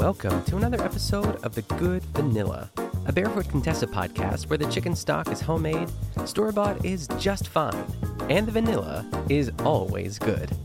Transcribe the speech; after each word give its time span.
welcome 0.00 0.42
to 0.44 0.56
another 0.56 0.82
episode 0.82 1.36
of 1.44 1.54
The 1.54 1.60
Good 1.60 2.02
Vanilla, 2.14 2.70
a 3.04 3.12
Barefoot 3.12 3.50
Contessa 3.50 3.86
podcast 3.86 4.48
where 4.48 4.56
the 4.56 4.64
chicken 4.70 4.96
stock 4.96 5.28
is 5.30 5.42
homemade, 5.42 5.90
store 6.24 6.52
bought 6.52 6.82
is 6.86 7.06
just 7.18 7.48
fine, 7.48 7.84
and 8.30 8.48
the 8.48 8.50
vanilla 8.50 9.06
is 9.28 9.52
always 9.58 10.18
good. 10.18 10.56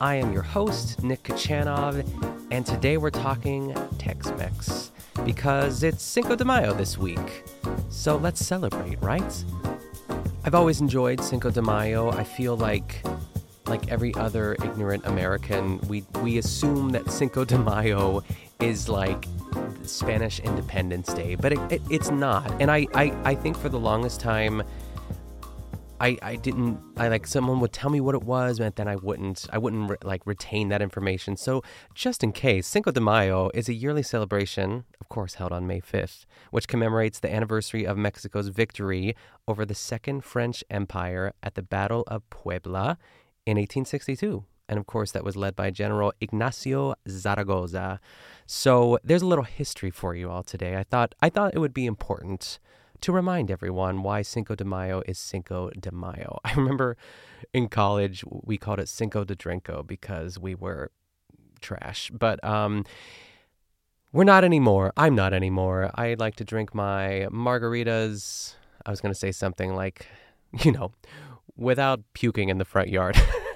I 0.00 0.14
am 0.14 0.32
your 0.32 0.42
host, 0.42 1.02
Nick 1.02 1.24
Kachanov, 1.24 2.06
and 2.52 2.64
today 2.64 2.98
we're 2.98 3.10
talking 3.10 3.74
Tex 3.98 4.30
Mex 4.38 4.92
because 5.24 5.82
it's 5.82 6.04
Cinco 6.04 6.36
de 6.36 6.44
Mayo 6.44 6.72
this 6.72 6.96
week. 6.96 7.42
So 7.88 8.16
let's 8.16 8.46
celebrate, 8.46 9.02
right? 9.02 9.44
I've 10.44 10.54
always 10.54 10.80
enjoyed 10.80 11.20
Cinco 11.20 11.50
de 11.50 11.62
Mayo. 11.62 12.12
I 12.12 12.22
feel 12.22 12.56
like 12.56 13.02
like 13.66 13.90
every 13.90 14.14
other 14.16 14.54
ignorant 14.62 15.04
American, 15.06 15.80
we 15.88 16.04
we 16.20 16.38
assume 16.38 16.90
that 16.90 17.10
Cinco 17.10 17.44
de 17.44 17.58
Mayo 17.58 18.22
is 18.62 18.88
like 18.88 19.26
Spanish 19.82 20.38
Independence 20.38 21.12
Day, 21.12 21.34
but 21.34 21.52
it, 21.52 21.58
it, 21.70 21.82
it's 21.90 22.10
not. 22.10 22.48
And 22.60 22.70
I, 22.70 22.86
I, 22.94 23.12
I 23.24 23.34
think 23.34 23.58
for 23.58 23.68
the 23.68 23.78
longest 23.78 24.20
time, 24.20 24.62
I, 26.00 26.16
I 26.22 26.36
didn't 26.36 26.80
I 26.96 27.08
like 27.08 27.26
someone 27.26 27.60
would 27.60 27.72
tell 27.72 27.90
me 27.90 28.00
what 28.00 28.14
it 28.14 28.22
was, 28.22 28.58
but 28.58 28.76
then 28.76 28.88
I 28.88 28.96
wouldn't 28.96 29.46
I 29.52 29.58
wouldn't 29.58 29.90
re- 29.90 29.96
like 30.02 30.26
retain 30.26 30.68
that 30.68 30.82
information. 30.82 31.36
So 31.36 31.62
just 31.94 32.24
in 32.24 32.32
case, 32.32 32.66
Cinco 32.66 32.90
de 32.90 33.00
Mayo 33.00 33.50
is 33.54 33.68
a 33.68 33.74
yearly 33.74 34.02
celebration, 34.02 34.84
of 35.00 35.08
course, 35.08 35.34
held 35.34 35.52
on 35.52 35.66
May 35.66 35.80
5th, 35.80 36.24
which 36.50 36.66
commemorates 36.66 37.20
the 37.20 37.32
anniversary 37.32 37.84
of 37.84 37.96
Mexico's 37.96 38.48
victory 38.48 39.14
over 39.46 39.64
the 39.64 39.74
Second 39.74 40.24
French 40.24 40.64
Empire 40.70 41.34
at 41.42 41.54
the 41.54 41.62
Battle 41.62 42.02
of 42.08 42.28
Puebla 42.30 42.98
in 43.46 43.56
1862. 43.56 44.44
And 44.72 44.78
of 44.78 44.86
course, 44.86 45.12
that 45.12 45.22
was 45.22 45.36
led 45.36 45.54
by 45.54 45.70
General 45.70 46.14
Ignacio 46.18 46.94
Zaragoza. 47.06 48.00
So 48.46 48.98
there's 49.04 49.20
a 49.20 49.26
little 49.26 49.44
history 49.44 49.90
for 49.90 50.14
you 50.14 50.30
all 50.30 50.42
today. 50.42 50.76
I 50.78 50.82
thought 50.82 51.14
I 51.20 51.28
thought 51.28 51.52
it 51.54 51.58
would 51.58 51.74
be 51.74 51.84
important 51.84 52.58
to 53.02 53.12
remind 53.12 53.50
everyone 53.50 54.02
why 54.02 54.22
Cinco 54.22 54.54
de 54.54 54.64
Mayo 54.64 55.02
is 55.06 55.18
Cinco 55.18 55.68
de 55.78 55.92
Mayo. 55.92 56.38
I 56.46 56.54
remember 56.54 56.96
in 57.52 57.68
college 57.68 58.24
we 58.26 58.56
called 58.56 58.80
it 58.80 58.88
Cinco 58.88 59.24
de 59.24 59.36
Drinko 59.36 59.86
because 59.86 60.38
we 60.38 60.54
were 60.54 60.90
trash. 61.60 62.10
But 62.10 62.42
um, 62.42 62.86
we're 64.10 64.24
not 64.24 64.42
anymore. 64.42 64.94
I'm 64.96 65.14
not 65.14 65.34
anymore. 65.34 65.90
I 65.96 66.14
like 66.14 66.36
to 66.36 66.44
drink 66.44 66.74
my 66.74 67.26
margaritas. 67.30 68.54
I 68.86 68.90
was 68.90 69.02
going 69.02 69.12
to 69.12 69.20
say 69.20 69.32
something 69.32 69.74
like, 69.74 70.06
you 70.64 70.72
know, 70.72 70.92
without 71.58 72.00
puking 72.14 72.48
in 72.48 72.56
the 72.56 72.64
front 72.64 72.88
yard. 72.88 73.20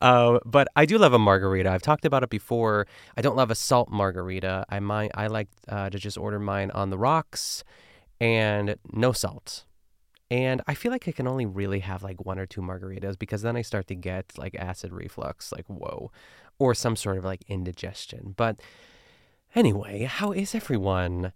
uh, 0.00 0.38
but 0.44 0.68
I 0.76 0.86
do 0.86 0.98
love 0.98 1.12
a 1.12 1.18
margarita. 1.18 1.70
I've 1.70 1.82
talked 1.82 2.04
about 2.04 2.22
it 2.22 2.30
before. 2.30 2.86
I 3.16 3.22
don't 3.22 3.36
love 3.36 3.50
a 3.50 3.54
salt 3.54 3.90
margarita. 3.90 4.64
I 4.68 4.80
might 4.80 5.10
I 5.14 5.26
like 5.26 5.48
uh, 5.68 5.90
to 5.90 5.98
just 5.98 6.18
order 6.18 6.38
mine 6.38 6.70
on 6.72 6.90
the 6.90 6.98
rocks 6.98 7.64
and 8.20 8.76
no 8.92 9.12
salt. 9.12 9.64
And 10.30 10.60
I 10.66 10.74
feel 10.74 10.90
like 10.90 11.06
I 11.06 11.12
can 11.12 11.28
only 11.28 11.46
really 11.46 11.80
have 11.80 12.02
like 12.02 12.24
one 12.24 12.38
or 12.38 12.46
two 12.46 12.60
margaritas 12.60 13.18
because 13.18 13.42
then 13.42 13.56
I 13.56 13.62
start 13.62 13.86
to 13.88 13.94
get 13.94 14.36
like 14.36 14.56
acid 14.56 14.92
reflux, 14.92 15.52
like 15.52 15.66
whoa, 15.66 16.10
or 16.58 16.74
some 16.74 16.96
sort 16.96 17.18
of 17.18 17.24
like 17.24 17.44
indigestion. 17.48 18.34
But 18.36 18.60
anyway, 19.54 20.02
how 20.04 20.32
is 20.32 20.54
everyone? 20.54 21.32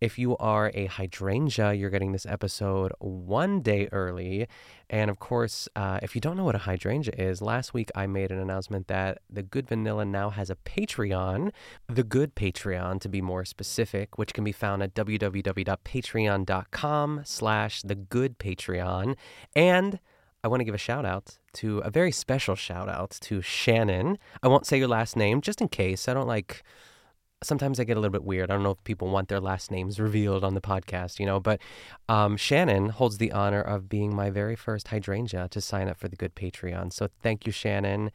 If 0.00 0.18
you 0.18 0.36
are 0.36 0.70
a 0.74 0.86
hydrangea, 0.86 1.74
you're 1.74 1.90
getting 1.90 2.12
this 2.12 2.26
episode 2.26 2.92
one 3.00 3.62
day 3.62 3.88
early. 3.90 4.46
And 4.88 5.10
of 5.10 5.18
course, 5.18 5.68
uh, 5.74 5.98
if 6.02 6.14
you 6.14 6.20
don't 6.20 6.36
know 6.36 6.44
what 6.44 6.54
a 6.54 6.58
hydrangea 6.58 7.14
is, 7.18 7.42
last 7.42 7.74
week 7.74 7.90
I 7.94 8.06
made 8.06 8.30
an 8.30 8.38
announcement 8.38 8.86
that 8.88 9.18
the 9.28 9.42
Good 9.42 9.68
Vanilla 9.68 10.04
now 10.04 10.30
has 10.30 10.50
a 10.50 10.56
Patreon, 10.56 11.50
the 11.88 12.04
Good 12.04 12.36
Patreon 12.36 13.00
to 13.00 13.08
be 13.08 13.20
more 13.20 13.44
specific, 13.44 14.18
which 14.18 14.34
can 14.34 14.44
be 14.44 14.52
found 14.52 14.82
at 14.82 14.94
www.patreon.com 14.94 17.20
slash 17.24 17.82
the 17.82 17.96
Good 17.96 18.38
Patreon. 18.38 19.16
And 19.56 19.98
I 20.44 20.48
want 20.48 20.60
to 20.60 20.64
give 20.64 20.74
a 20.74 20.78
shout 20.78 21.04
out 21.04 21.38
to 21.54 21.78
a 21.78 21.90
very 21.90 22.12
special 22.12 22.54
shout 22.54 22.88
out 22.88 23.10
to 23.22 23.42
Shannon. 23.42 24.18
I 24.42 24.48
won't 24.48 24.66
say 24.66 24.78
your 24.78 24.86
last 24.86 25.16
name 25.16 25.40
just 25.40 25.60
in 25.60 25.66
case. 25.68 26.06
I 26.08 26.14
don't 26.14 26.28
like 26.28 26.62
sometimes 27.42 27.78
I 27.78 27.84
get 27.84 27.96
a 27.96 28.00
little 28.00 28.12
bit 28.12 28.24
weird. 28.24 28.50
I 28.50 28.54
don't 28.54 28.62
know 28.62 28.72
if 28.72 28.84
people 28.84 29.08
want 29.08 29.28
their 29.28 29.40
last 29.40 29.70
names 29.70 30.00
revealed 30.00 30.44
on 30.44 30.54
the 30.54 30.60
podcast, 30.60 31.18
you 31.18 31.26
know, 31.26 31.40
but 31.40 31.60
um, 32.08 32.36
Shannon 32.36 32.90
holds 32.90 33.18
the 33.18 33.32
honor 33.32 33.60
of 33.60 33.88
being 33.88 34.14
my 34.14 34.30
very 34.30 34.56
first 34.56 34.88
hydrangea 34.88 35.48
to 35.50 35.60
sign 35.60 35.88
up 35.88 35.98
for 35.98 36.08
the 36.08 36.16
Good 36.16 36.34
Patreon. 36.34 36.92
So 36.92 37.08
thank 37.22 37.46
you, 37.46 37.52
Shannon. 37.52 38.10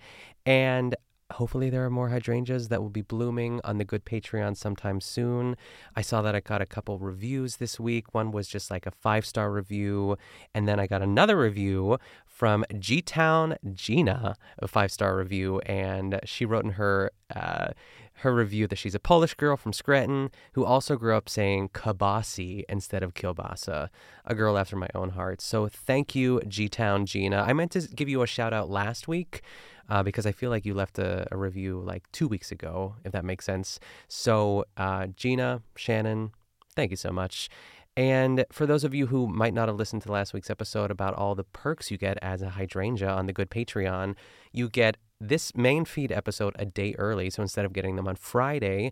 And 0.45 0.95
hopefully 1.31 1.69
there 1.69 1.83
are 1.83 1.89
more 1.89 2.09
hydrangeas 2.09 2.67
that 2.67 2.81
will 2.81 2.89
be 2.89 3.01
blooming 3.01 3.59
on 3.63 3.77
the 3.77 3.85
good 3.85 4.05
patreon 4.05 4.55
sometime 4.55 5.01
soon 5.01 5.55
i 5.95 6.01
saw 6.01 6.21
that 6.21 6.35
i 6.35 6.39
got 6.39 6.61
a 6.61 6.65
couple 6.65 6.99
reviews 6.99 7.57
this 7.57 7.79
week 7.79 8.13
one 8.13 8.31
was 8.31 8.47
just 8.47 8.69
like 8.69 8.85
a 8.85 8.91
five 8.91 9.25
star 9.25 9.51
review 9.51 10.15
and 10.53 10.67
then 10.67 10.79
i 10.79 10.85
got 10.85 11.01
another 11.01 11.37
review 11.37 11.97
from 12.25 12.63
g-town 12.77 13.55
gina 13.73 14.35
a 14.59 14.67
five 14.67 14.91
star 14.91 15.17
review 15.17 15.59
and 15.61 16.19
she 16.23 16.45
wrote 16.45 16.65
in 16.65 16.71
her 16.71 17.11
uh, 17.35 17.69
her 18.17 18.33
review 18.33 18.67
that 18.67 18.77
she's 18.77 18.95
a 18.95 18.99
Polish 18.99 19.33
girl 19.33 19.57
from 19.57 19.73
Scranton 19.73 20.31
who 20.53 20.65
also 20.65 20.95
grew 20.95 21.15
up 21.15 21.27
saying 21.27 21.69
kabasi 21.69 22.63
instead 22.69 23.03
of 23.03 23.13
kielbasa, 23.13 23.89
a 24.25 24.35
girl 24.35 24.57
after 24.57 24.75
my 24.75 24.89
own 24.95 25.09
heart. 25.09 25.41
So 25.41 25.67
thank 25.67 26.15
you, 26.15 26.41
G 26.47 26.69
Town 26.69 27.05
Gina. 27.05 27.43
I 27.47 27.53
meant 27.53 27.71
to 27.71 27.81
give 27.81 28.09
you 28.09 28.21
a 28.21 28.27
shout 28.27 28.53
out 28.53 28.69
last 28.69 29.07
week. 29.07 29.41
Uh, 29.89 30.01
because 30.01 30.25
I 30.25 30.31
feel 30.31 30.49
like 30.49 30.65
you 30.65 30.73
left 30.73 30.97
a, 30.97 31.27
a, 31.29 31.35
review 31.35 31.81
like 31.81 32.09
two 32.13 32.29
weeks 32.29 32.53
ago, 32.53 32.95
if 33.03 33.11
that 33.11 33.25
makes 33.25 33.43
sense. 33.43 33.81
So, 34.07 34.63
uh, 34.77 35.07
Gina, 35.07 35.61
Shannon, 35.75 36.31
thank 36.73 36.89
you 36.89 36.95
so 36.95 37.11
much. 37.11 37.49
And 37.95 38.45
for 38.51 38.65
those 38.65 38.83
of 38.83 38.93
you 38.93 39.07
who 39.07 39.27
might 39.27 39.53
not 39.53 39.67
have 39.67 39.77
listened 39.77 40.01
to 40.03 40.11
last 40.11 40.33
week's 40.33 40.49
episode 40.49 40.89
about 40.89 41.13
all 41.13 41.35
the 41.35 41.43
perks 41.43 41.91
you 41.91 41.97
get 41.97 42.17
as 42.21 42.41
a 42.41 42.51
hydrangea 42.51 43.09
on 43.09 43.27
the 43.27 43.33
Good 43.33 43.51
Patreon, 43.51 44.15
you 44.51 44.69
get 44.69 44.97
this 45.27 45.55
main 45.55 45.85
feed 45.85 46.11
episode 46.11 46.55
a 46.59 46.65
day 46.65 46.95
early. 46.97 47.29
So 47.29 47.41
instead 47.41 47.65
of 47.65 47.73
getting 47.73 47.95
them 47.95 48.07
on 48.07 48.15
Friday, 48.15 48.91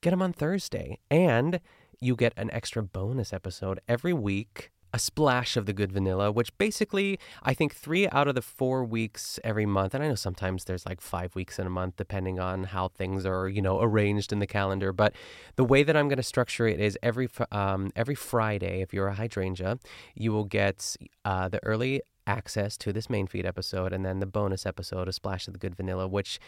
get 0.00 0.10
them 0.10 0.22
on 0.22 0.32
Thursday. 0.32 0.98
And 1.10 1.60
you 2.00 2.16
get 2.16 2.32
an 2.36 2.50
extra 2.52 2.82
bonus 2.82 3.32
episode 3.32 3.80
every 3.88 4.12
week 4.12 4.70
a 4.94 4.98
splash 4.98 5.56
of 5.56 5.66
the 5.66 5.72
good 5.72 5.90
vanilla, 5.90 6.30
which 6.30 6.56
basically 6.56 7.18
I 7.42 7.52
think 7.52 7.74
three 7.74 8.08
out 8.10 8.28
of 8.28 8.36
the 8.36 8.40
four 8.40 8.84
weeks 8.84 9.40
every 9.42 9.66
month, 9.66 9.92
and 9.92 10.04
I 10.04 10.06
know 10.06 10.14
sometimes 10.14 10.64
there's 10.64 10.86
like 10.86 11.00
five 11.00 11.34
weeks 11.34 11.58
in 11.58 11.66
a 11.66 11.70
month 11.70 11.96
depending 11.96 12.38
on 12.38 12.62
how 12.62 12.86
things 12.86 13.26
are, 13.26 13.48
you 13.48 13.60
know, 13.60 13.82
arranged 13.82 14.32
in 14.32 14.38
the 14.38 14.46
calendar. 14.46 14.92
But 14.92 15.16
the 15.56 15.64
way 15.64 15.82
that 15.82 15.96
I'm 15.96 16.06
going 16.06 16.18
to 16.18 16.22
structure 16.22 16.68
it 16.68 16.78
is 16.78 16.96
every 17.02 17.28
um, 17.50 17.90
every 17.96 18.14
Friday, 18.14 18.82
if 18.82 18.94
you're 18.94 19.08
a 19.08 19.14
hydrangea, 19.14 19.80
you 20.14 20.32
will 20.32 20.44
get 20.44 20.96
uh, 21.24 21.48
the 21.48 21.58
early 21.64 22.00
access 22.26 22.76
to 22.78 22.92
this 22.92 23.10
main 23.10 23.26
feed 23.26 23.46
episode 23.46 23.92
and 23.92 24.04
then 24.04 24.20
the 24.20 24.26
bonus 24.26 24.66
episode, 24.66 25.08
a 25.08 25.12
splash 25.12 25.46
of 25.46 25.52
the 25.52 25.58
good 25.58 25.74
vanilla, 25.74 26.06
which 26.08 26.38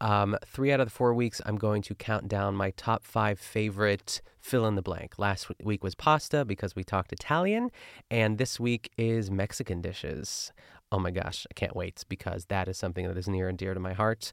um, 0.00 0.36
three 0.46 0.72
out 0.72 0.80
of 0.80 0.86
the 0.86 0.92
four 0.92 1.12
weeks, 1.12 1.42
I'm 1.44 1.56
going 1.56 1.82
to 1.82 1.94
count 1.94 2.26
down 2.26 2.54
my 2.54 2.70
top 2.70 3.04
five 3.04 3.38
favorite 3.38 4.22
fill 4.38 4.66
in 4.66 4.74
the 4.74 4.82
blank. 4.82 5.18
Last 5.18 5.48
week 5.62 5.84
was 5.84 5.94
pasta 5.94 6.44
because 6.44 6.74
we 6.74 6.84
talked 6.84 7.12
Italian, 7.12 7.70
and 8.10 8.38
this 8.38 8.58
week 8.58 8.90
is 8.96 9.30
Mexican 9.30 9.82
dishes. 9.82 10.52
Oh 10.92 10.98
my 10.98 11.12
gosh, 11.12 11.46
I 11.48 11.54
can't 11.54 11.76
wait 11.76 12.04
because 12.08 12.46
that 12.46 12.66
is 12.66 12.76
something 12.76 13.06
that 13.06 13.16
is 13.16 13.28
near 13.28 13.48
and 13.48 13.56
dear 13.56 13.74
to 13.74 13.80
my 13.80 13.92
heart. 13.92 14.32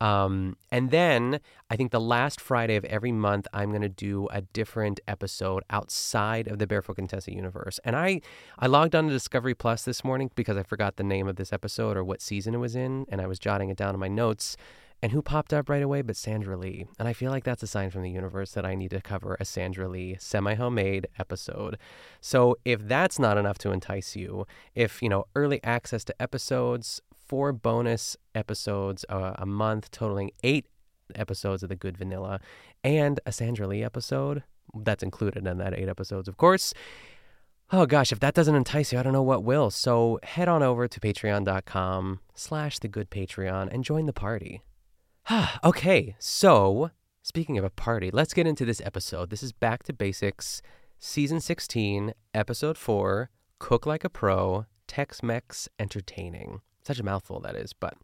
Um, 0.00 0.56
and 0.70 0.90
then 0.90 1.40
I 1.70 1.76
think 1.76 1.90
the 1.90 2.00
last 2.00 2.40
Friday 2.40 2.76
of 2.76 2.84
every 2.86 3.12
month, 3.12 3.46
I'm 3.52 3.70
going 3.70 3.82
to 3.82 3.88
do 3.88 4.28
a 4.30 4.40
different 4.40 5.00
episode 5.08 5.64
outside 5.70 6.48
of 6.48 6.58
the 6.58 6.66
Barefoot 6.66 6.96
Contessa 6.96 7.34
universe. 7.34 7.80
And 7.84 7.96
I, 7.96 8.20
I 8.58 8.68
logged 8.68 8.94
on 8.94 9.06
to 9.06 9.12
Discovery 9.12 9.54
Plus 9.54 9.84
this 9.84 10.04
morning 10.04 10.30
because 10.34 10.56
I 10.56 10.62
forgot 10.62 10.96
the 10.96 11.02
name 11.02 11.28
of 11.28 11.36
this 11.36 11.52
episode 11.52 11.96
or 11.96 12.04
what 12.04 12.22
season 12.22 12.54
it 12.54 12.58
was 12.58 12.76
in, 12.76 13.06
and 13.08 13.20
I 13.20 13.26
was 13.26 13.38
jotting 13.38 13.70
it 13.70 13.76
down 13.76 13.92
in 13.92 14.00
my 14.00 14.08
notes. 14.08 14.56
And 15.00 15.12
who 15.12 15.22
popped 15.22 15.52
up 15.52 15.68
right 15.68 15.82
away 15.82 16.02
but 16.02 16.16
Sandra 16.16 16.56
Lee? 16.56 16.86
And 16.98 17.06
I 17.06 17.12
feel 17.12 17.30
like 17.30 17.44
that's 17.44 17.62
a 17.62 17.68
sign 17.68 17.90
from 17.90 18.02
the 18.02 18.10
universe 18.10 18.52
that 18.52 18.66
I 18.66 18.74
need 18.74 18.90
to 18.90 19.00
cover 19.00 19.36
a 19.38 19.44
Sandra 19.44 19.88
Lee 19.88 20.16
semi 20.18 20.54
homemade 20.54 21.06
episode. 21.18 21.78
So 22.20 22.56
if 22.64 22.86
that's 22.86 23.18
not 23.18 23.38
enough 23.38 23.58
to 23.58 23.70
entice 23.70 24.16
you, 24.16 24.46
if, 24.74 25.00
you 25.00 25.08
know, 25.08 25.26
early 25.36 25.62
access 25.62 26.02
to 26.04 26.22
episodes, 26.22 27.00
four 27.14 27.52
bonus 27.52 28.16
episodes 28.34 29.04
uh, 29.08 29.34
a 29.36 29.46
month, 29.46 29.90
totaling 29.92 30.32
eight 30.42 30.66
episodes 31.14 31.62
of 31.62 31.68
The 31.68 31.76
Good 31.76 31.96
Vanilla, 31.96 32.40
and 32.82 33.20
a 33.24 33.30
Sandra 33.30 33.68
Lee 33.68 33.84
episode, 33.84 34.42
that's 34.74 35.02
included 35.02 35.46
in 35.46 35.58
that 35.58 35.78
eight 35.78 35.88
episodes, 35.88 36.28
of 36.28 36.36
course. 36.36 36.74
Oh 37.70 37.84
gosh, 37.86 38.12
if 38.12 38.20
that 38.20 38.34
doesn't 38.34 38.54
entice 38.54 38.92
you, 38.92 38.98
I 38.98 39.02
don't 39.02 39.12
know 39.12 39.22
what 39.22 39.44
will. 39.44 39.70
So 39.70 40.18
head 40.22 40.48
on 40.48 40.62
over 40.62 40.88
to 40.88 41.00
patreon.com 41.00 42.20
slash 42.34 42.78
the 42.78 42.88
good 42.88 43.10
Patreon 43.10 43.72
and 43.72 43.84
join 43.84 44.06
the 44.06 44.12
party. 44.12 44.62
okay, 45.64 46.16
so 46.18 46.90
speaking 47.22 47.58
of 47.58 47.64
a 47.64 47.70
party, 47.70 48.10
let's 48.10 48.32
get 48.32 48.46
into 48.46 48.64
this 48.64 48.80
episode. 48.82 49.28
This 49.28 49.42
is 49.42 49.52
Back 49.52 49.82
to 49.84 49.92
Basics, 49.92 50.62
Season 50.98 51.38
16, 51.38 52.14
Episode 52.32 52.78
4 52.78 53.28
Cook 53.58 53.84
Like 53.84 54.04
a 54.04 54.08
Pro, 54.08 54.64
Tex 54.86 55.22
Mex 55.22 55.68
Entertaining. 55.78 56.62
Such 56.82 56.98
a 56.98 57.04
mouthful 57.04 57.40
that 57.40 57.56
is, 57.56 57.74
but 57.74 57.94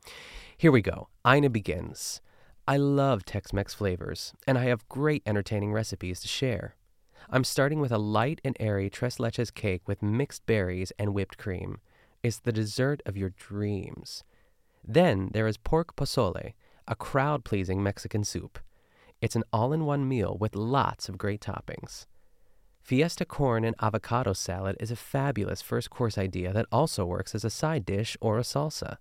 here 0.58 0.70
we 0.70 0.82
go. 0.82 1.08
Ina 1.26 1.48
begins. 1.48 2.20
I 2.68 2.76
love 2.76 3.24
Tex 3.24 3.54
Mex 3.54 3.72
flavors, 3.72 4.34
and 4.46 4.58
I 4.58 4.64
have 4.64 4.88
great 4.90 5.22
entertaining 5.24 5.72
recipes 5.72 6.20
to 6.20 6.28
share. 6.28 6.76
I'm 7.30 7.44
starting 7.44 7.80
with 7.80 7.92
a 7.92 7.98
light 7.98 8.42
and 8.44 8.54
airy 8.60 8.90
tres 8.90 9.16
leches 9.16 9.54
cake 9.54 9.88
with 9.88 10.02
mixed 10.02 10.44
berries 10.44 10.92
and 10.98 11.14
whipped 11.14 11.38
cream. 11.38 11.78
It's 12.22 12.38
the 12.38 12.52
dessert 12.52 13.02
of 13.06 13.16
your 13.16 13.30
dreams. 13.30 14.24
Then 14.86 15.30
there 15.32 15.46
is 15.46 15.56
pork 15.56 15.96
pozole, 15.96 16.52
a 16.86 16.94
crowd 16.94 17.44
pleasing 17.44 17.82
Mexican 17.82 18.24
soup. 18.24 18.58
It's 19.20 19.36
an 19.36 19.44
all 19.52 19.72
in 19.72 19.84
one 19.84 20.08
meal 20.08 20.36
with 20.38 20.54
lots 20.54 21.08
of 21.08 21.18
great 21.18 21.40
toppings. 21.40 22.06
Fiesta 22.82 23.24
corn 23.24 23.64
and 23.64 23.74
avocado 23.80 24.34
salad 24.34 24.76
is 24.78 24.90
a 24.90 24.96
fabulous 24.96 25.62
first 25.62 25.88
course 25.88 26.18
idea 26.18 26.52
that 26.52 26.66
also 26.70 27.06
works 27.06 27.34
as 27.34 27.44
a 27.44 27.50
side 27.50 27.86
dish 27.86 28.16
or 28.20 28.38
a 28.38 28.42
salsa. 28.42 28.98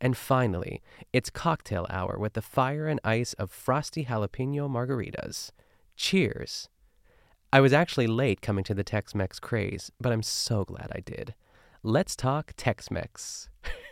And 0.00 0.16
finally, 0.16 0.82
it's 1.12 1.30
cocktail 1.30 1.86
hour 1.88 2.18
with 2.18 2.32
the 2.32 2.42
fire 2.42 2.88
and 2.88 2.98
ice 3.04 3.34
of 3.34 3.52
frosty 3.52 4.06
jalapeno 4.06 4.68
margaritas. 4.68 5.52
Cheers! 5.94 6.68
I 7.52 7.60
was 7.60 7.72
actually 7.72 8.08
late 8.08 8.40
coming 8.40 8.64
to 8.64 8.74
the 8.74 8.82
Tex 8.82 9.14
Mex 9.14 9.38
craze, 9.38 9.92
but 10.00 10.10
I'm 10.10 10.24
so 10.24 10.64
glad 10.64 10.90
I 10.92 11.00
did. 11.00 11.34
Let's 11.84 12.16
talk 12.16 12.54
Tex 12.56 12.90
Mex. 12.90 13.48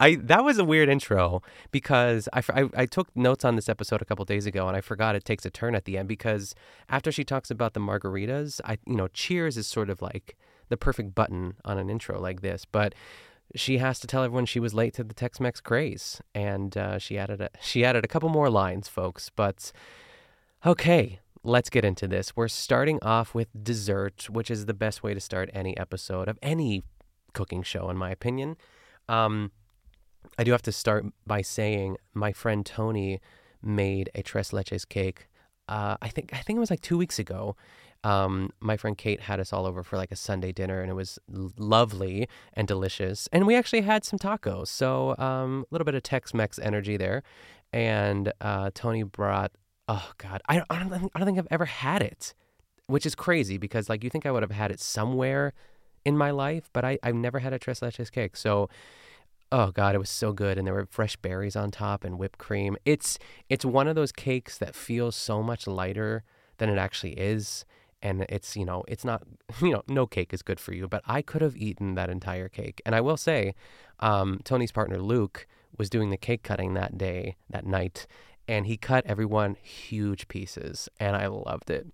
I 0.00 0.16
that 0.22 0.44
was 0.44 0.58
a 0.58 0.64
weird 0.64 0.88
intro 0.88 1.42
because 1.70 2.28
I, 2.32 2.42
I, 2.48 2.68
I, 2.76 2.86
took 2.86 3.14
notes 3.16 3.44
on 3.44 3.56
this 3.56 3.68
episode 3.68 4.02
a 4.02 4.04
couple 4.04 4.24
days 4.24 4.46
ago 4.46 4.68
and 4.68 4.76
I 4.76 4.80
forgot 4.80 5.14
it 5.14 5.24
takes 5.24 5.46
a 5.46 5.50
turn 5.50 5.74
at 5.74 5.84
the 5.84 5.96
end 5.96 6.08
because 6.08 6.54
after 6.88 7.10
she 7.10 7.24
talks 7.24 7.50
about 7.50 7.74
the 7.74 7.80
margaritas, 7.80 8.60
I 8.64 8.78
you 8.86 8.96
know 8.96 9.08
Cheers 9.08 9.56
is 9.56 9.66
sort 9.66 9.90
of 9.90 10.02
like 10.02 10.36
the 10.68 10.76
perfect 10.76 11.14
button 11.14 11.54
on 11.64 11.78
an 11.78 11.88
intro 11.88 12.20
like 12.20 12.42
this, 12.42 12.64
but 12.64 12.94
she 13.54 13.78
has 13.78 13.98
to 14.00 14.06
tell 14.06 14.24
everyone 14.24 14.46
she 14.46 14.60
was 14.60 14.74
late 14.74 14.94
to 14.94 15.04
the 15.04 15.14
Tex-Mex 15.14 15.60
craze, 15.60 16.20
and 16.34 16.76
uh, 16.76 16.98
she 16.98 17.16
added 17.16 17.40
a, 17.40 17.50
she 17.60 17.84
added 17.84 18.04
a 18.04 18.08
couple 18.08 18.28
more 18.28 18.50
lines, 18.50 18.88
folks. 18.88 19.30
But 19.34 19.72
okay, 20.64 21.20
let's 21.44 21.70
get 21.70 21.84
into 21.84 22.08
this. 22.08 22.34
We're 22.34 22.48
starting 22.48 22.98
off 23.02 23.34
with 23.34 23.48
dessert, 23.62 24.28
which 24.28 24.50
is 24.50 24.66
the 24.66 24.74
best 24.74 25.02
way 25.02 25.14
to 25.14 25.20
start 25.20 25.50
any 25.52 25.76
episode 25.76 26.28
of 26.28 26.38
any 26.42 26.82
cooking 27.32 27.62
show, 27.62 27.88
in 27.88 27.96
my 27.96 28.10
opinion. 28.10 28.56
Um, 29.08 29.52
I 30.38 30.44
do 30.44 30.52
have 30.52 30.62
to 30.62 30.72
start 30.72 31.04
by 31.26 31.42
saying 31.42 31.96
my 32.14 32.32
friend 32.32 32.64
Tony 32.64 33.20
made 33.62 34.10
a 34.14 34.22
tres 34.22 34.50
leches 34.50 34.88
cake. 34.88 35.28
Uh, 35.68 35.96
I 36.00 36.08
think 36.08 36.32
I 36.32 36.38
think 36.38 36.56
it 36.56 36.60
was 36.60 36.70
like 36.70 36.80
two 36.80 36.98
weeks 36.98 37.18
ago, 37.18 37.56
um, 38.04 38.50
my 38.60 38.76
friend 38.76 38.96
Kate 38.96 39.20
had 39.22 39.40
us 39.40 39.52
all 39.52 39.66
over 39.66 39.82
for 39.82 39.96
like 39.96 40.12
a 40.12 40.16
Sunday 40.16 40.52
dinner, 40.52 40.80
and 40.80 40.90
it 40.90 40.94
was 40.94 41.18
lovely 41.28 42.28
and 42.52 42.68
delicious. 42.68 43.28
And 43.32 43.46
we 43.46 43.56
actually 43.56 43.80
had 43.80 44.04
some 44.04 44.18
tacos, 44.18 44.68
so 44.68 45.16
um, 45.18 45.64
a 45.70 45.74
little 45.74 45.84
bit 45.84 45.96
of 45.96 46.04
Tex-Mex 46.04 46.58
energy 46.60 46.96
there. 46.96 47.24
And 47.72 48.32
uh, 48.40 48.70
Tony 48.74 49.02
brought, 49.02 49.52
oh 49.88 50.12
God, 50.18 50.40
I, 50.48 50.62
I 50.70 50.78
don't, 50.78 50.92
I 50.92 51.18
don't 51.18 51.26
think 51.26 51.38
I've 51.38 51.48
ever 51.50 51.64
had 51.64 52.00
it, 52.00 52.32
which 52.86 53.06
is 53.06 53.16
crazy 53.16 53.58
because 53.58 53.88
like 53.88 54.04
you 54.04 54.10
think 54.10 54.24
I 54.24 54.30
would 54.30 54.44
have 54.44 54.52
had 54.52 54.70
it 54.70 54.78
somewhere 54.78 55.52
in 56.06 56.16
my 56.16 56.30
life, 56.30 56.70
but 56.72 56.84
I, 56.84 56.98
I've 57.02 57.16
never 57.16 57.40
had 57.40 57.52
a 57.52 57.58
tres 57.58 57.80
leches 57.80 58.12
cake. 58.12 58.36
So 58.36 58.70
oh 59.52 59.70
god 59.72 59.94
it 59.94 59.98
was 59.98 60.08
so 60.08 60.32
good. 60.32 60.56
And 60.56 60.66
there 60.66 60.72
were 60.72 60.86
fresh 60.86 61.16
berries 61.16 61.56
on 61.56 61.72
top 61.72 62.04
and 62.04 62.16
whipped 62.16 62.38
cream. 62.38 62.76
It's 62.84 63.18
it's 63.50 63.64
one 63.64 63.88
of 63.88 63.96
those 63.96 64.12
cakes 64.12 64.56
that 64.58 64.76
feels 64.76 65.16
so 65.16 65.42
much 65.42 65.66
lighter 65.66 66.22
than 66.58 66.70
it 66.70 66.78
actually 66.78 67.14
is. 67.14 67.64
And 68.00 68.24
it's 68.28 68.56
you 68.56 68.64
know 68.64 68.84
it's 68.86 69.04
not 69.04 69.24
you 69.60 69.72
know 69.72 69.82
no 69.88 70.06
cake 70.06 70.32
is 70.32 70.42
good 70.42 70.60
for 70.60 70.72
you 70.72 70.86
but 70.86 71.02
i 71.06 71.20
could 71.22 71.42
have 71.42 71.56
eaten 71.56 71.96
that 71.96 72.08
entire 72.08 72.48
cake. 72.48 72.80
And 72.86 72.94
i 72.94 73.00
will 73.00 73.16
say 73.16 73.54
um, 73.98 74.40
tony's 74.44 74.72
partner 74.72 74.98
luke 74.98 75.48
was 75.76 75.90
doing 75.90 76.10
the 76.10 76.16
cake 76.16 76.44
cutting 76.44 76.74
that 76.74 76.96
day 76.96 77.36
that 77.50 77.66
night. 77.66 78.06
And 78.48 78.68
he 78.68 78.76
cut 78.76 79.04
everyone 79.06 79.56
huge 79.60 80.28
pieces. 80.28 80.88
And 81.00 81.16
i 81.16 81.26
loved 81.26 81.68
it 81.68 81.88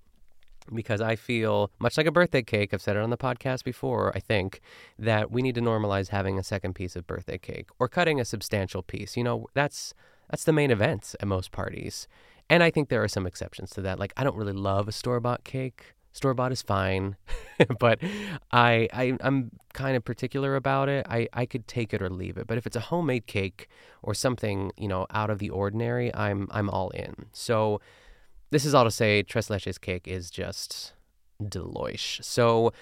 because 0.73 1.01
I 1.01 1.17
feel 1.17 1.71
much 1.79 1.97
like 1.97 2.07
a 2.07 2.13
birthday 2.13 2.43
cake. 2.43 2.73
I've 2.73 2.83
said 2.83 2.97
it 2.97 3.03
on 3.03 3.11
the 3.11 3.17
podcast 3.17 3.65
before, 3.65 4.13
I 4.15 4.21
think, 4.21 4.61
that 4.99 5.31
we 5.31 5.43
need 5.43 5.55
to 5.57 5.61
normalize 5.61 6.09
having 6.09 6.39
a 6.39 6.43
second 6.43 6.75
piece 6.75 6.97
of 6.97 7.07
birthday 7.07 7.39
cake 7.39 7.69
or 7.79 7.89
cutting 7.89 8.21
a 8.21 8.25
substantial 8.25 8.83
piece. 8.83 9.17
You 9.17 9.25
know, 9.25 9.47
that's 9.55 9.95
that's 10.31 10.45
the 10.45 10.53
main 10.53 10.71
event 10.71 11.15
at 11.21 11.29
most 11.29 11.53
parties. 11.53 12.09
And 12.49 12.63
I 12.63 12.71
think 12.71 12.89
there 12.89 13.03
are 13.03 13.09
some 13.09 13.27
exceptions 13.27 13.71
to 13.71 13.83
that. 13.83 13.99
Like 13.99 14.13
I 14.17 14.25
don't 14.25 14.37
really 14.37 14.53
love 14.53 14.89
a 14.89 14.93
store 14.93 15.21
bought 15.21 15.45
cake. 15.45 15.95
Store 16.15 16.35
bought 16.35 16.53
is 16.53 16.61
fine, 16.61 17.17
but 17.79 17.99
I, 18.51 18.87
I 18.93 19.17
I'm 19.21 19.51
kind 19.73 19.97
of 19.97 20.05
particular 20.05 20.57
about 20.57 20.91
it. 20.91 21.07
I, 21.09 21.29
I 21.33 21.47
could 21.47 21.67
take 21.67 21.95
it 21.95 22.03
or 22.03 22.11
leave 22.11 22.37
it. 22.37 22.47
But 22.47 22.59
if 22.59 22.67
it's 22.67 22.77
a 22.77 22.81
homemade 22.81 23.27
cake 23.27 23.69
or 24.03 24.13
something, 24.13 24.73
you 24.77 24.89
know, 24.89 25.07
out 25.11 25.31
of 25.31 25.39
the 25.39 25.49
ordinary, 25.49 26.15
I'm 26.15 26.49
I'm 26.51 26.69
all 26.69 26.91
in. 26.91 27.27
So 27.33 27.81
this 28.53 28.65
is 28.65 28.75
all 28.75 28.85
to 28.85 28.91
say 28.91 29.23
tres 29.23 29.49
leches 29.49 29.81
cake 29.81 30.07
is 30.07 30.31
just 30.31 30.93
deloish. 31.43 32.23
So 32.25 32.73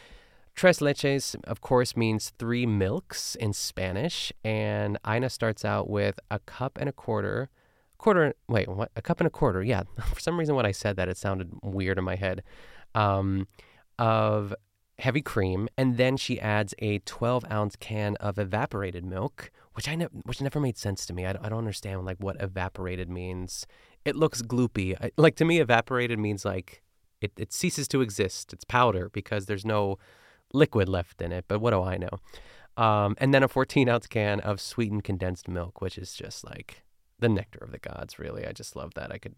Tres 0.57 0.81
leches, 0.81 1.43
of 1.45 1.63
course, 1.63 1.97
means 1.97 2.33
three 2.39 2.67
milks 2.67 3.35
in 3.35 3.55
Spanish, 3.55 4.31
and 4.45 4.99
Ina 5.09 5.31
starts 5.31 5.65
out 5.65 5.89
with 5.89 6.21
a 6.31 6.39
cup 6.41 6.77
and 6.79 6.89
a 6.89 6.93
quarter 6.93 7.49
quarter 7.97 8.35
wait 8.49 8.69
what? 8.69 8.91
A 8.97 9.03
cup 9.03 9.21
and 9.21 9.27
a 9.27 9.31
quarter 9.31 9.63
yeah. 9.63 9.83
For 10.13 10.21
some 10.21 10.39
reason 10.39 10.55
when 10.55 10.67
i 10.67 10.73
said 10.73 10.97
that 10.97 11.09
it 11.09 11.17
sounded 11.17 11.51
weird 11.63 11.99
in 11.99 12.05
my 12.05 12.17
head. 12.17 12.43
Um, 12.95 13.47
of 13.99 14.55
heavy 14.99 15.23
cream 15.23 15.69
and 15.79 15.97
then 15.97 16.17
she 16.17 16.39
adds 16.41 16.75
a 16.81 16.99
12 17.01 17.45
ounce 17.51 17.75
can 17.77 18.17
of 18.17 18.39
evaporated 18.39 19.03
milk 19.03 19.51
which 19.73 19.89
i 19.89 19.95
ne- 19.95 20.09
which 20.25 20.43
never 20.43 20.61
made 20.61 20.77
sense 20.77 21.07
to 21.07 21.15
me. 21.15 21.25
I, 21.25 21.31
I 21.31 21.49
don't 21.49 21.59
understand 21.59 22.05
like 22.05 22.19
what 22.19 22.37
evaporated 22.41 23.09
means 23.09 23.67
it 24.05 24.17
looks 24.17 24.43
gloopy 24.43 24.97
I, 25.01 25.11
like 25.17 25.37
to 25.37 25.45
me 25.45 25.61
evaporated 25.61 26.19
means 26.19 26.45
like 26.45 26.83
it, 27.21 27.33
it 27.37 27.53
ceases 27.53 27.87
to 27.89 28.01
exist 28.01 28.53
it's 28.53 28.65
powder 28.65 29.11
because 29.13 29.47
there's 29.47 29.65
no 29.65 29.99
liquid 30.53 30.89
left 30.89 31.21
in 31.23 31.33
it 31.33 31.45
but 31.49 31.61
what 31.61 31.71
do 31.71 31.83
i 31.83 31.97
know 31.97 32.19
um, 32.77 33.15
and 33.19 33.35
then 33.35 33.43
a 33.43 33.49
14 33.49 33.89
ounce 33.89 34.07
can 34.07 34.41
of 34.41 34.61
sweetened 34.61 35.05
condensed 35.05 35.49
milk 35.49 35.81
which 35.81 35.99
is 35.99 36.15
just 36.15 36.45
like 36.45 36.85
the 37.21 37.29
nectar 37.29 37.61
of 37.63 37.71
the 37.71 37.79
gods. 37.79 38.19
Really, 38.19 38.47
I 38.47 38.53
just 38.53 38.75
love 38.75 38.95
that. 38.95 39.13
I 39.13 39.19
could. 39.19 39.37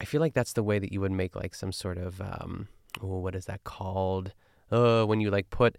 I 0.00 0.04
feel 0.04 0.20
like 0.20 0.34
that's 0.34 0.54
the 0.54 0.62
way 0.62 0.78
that 0.78 0.92
you 0.92 1.00
would 1.00 1.12
make 1.12 1.36
like 1.36 1.54
some 1.54 1.72
sort 1.72 1.98
of 1.98 2.20
um, 2.20 2.68
oh, 3.02 3.18
what 3.18 3.34
is 3.34 3.44
that 3.46 3.64
called? 3.64 4.32
Uh, 4.70 5.04
when 5.04 5.20
you 5.20 5.30
like 5.30 5.50
put 5.50 5.76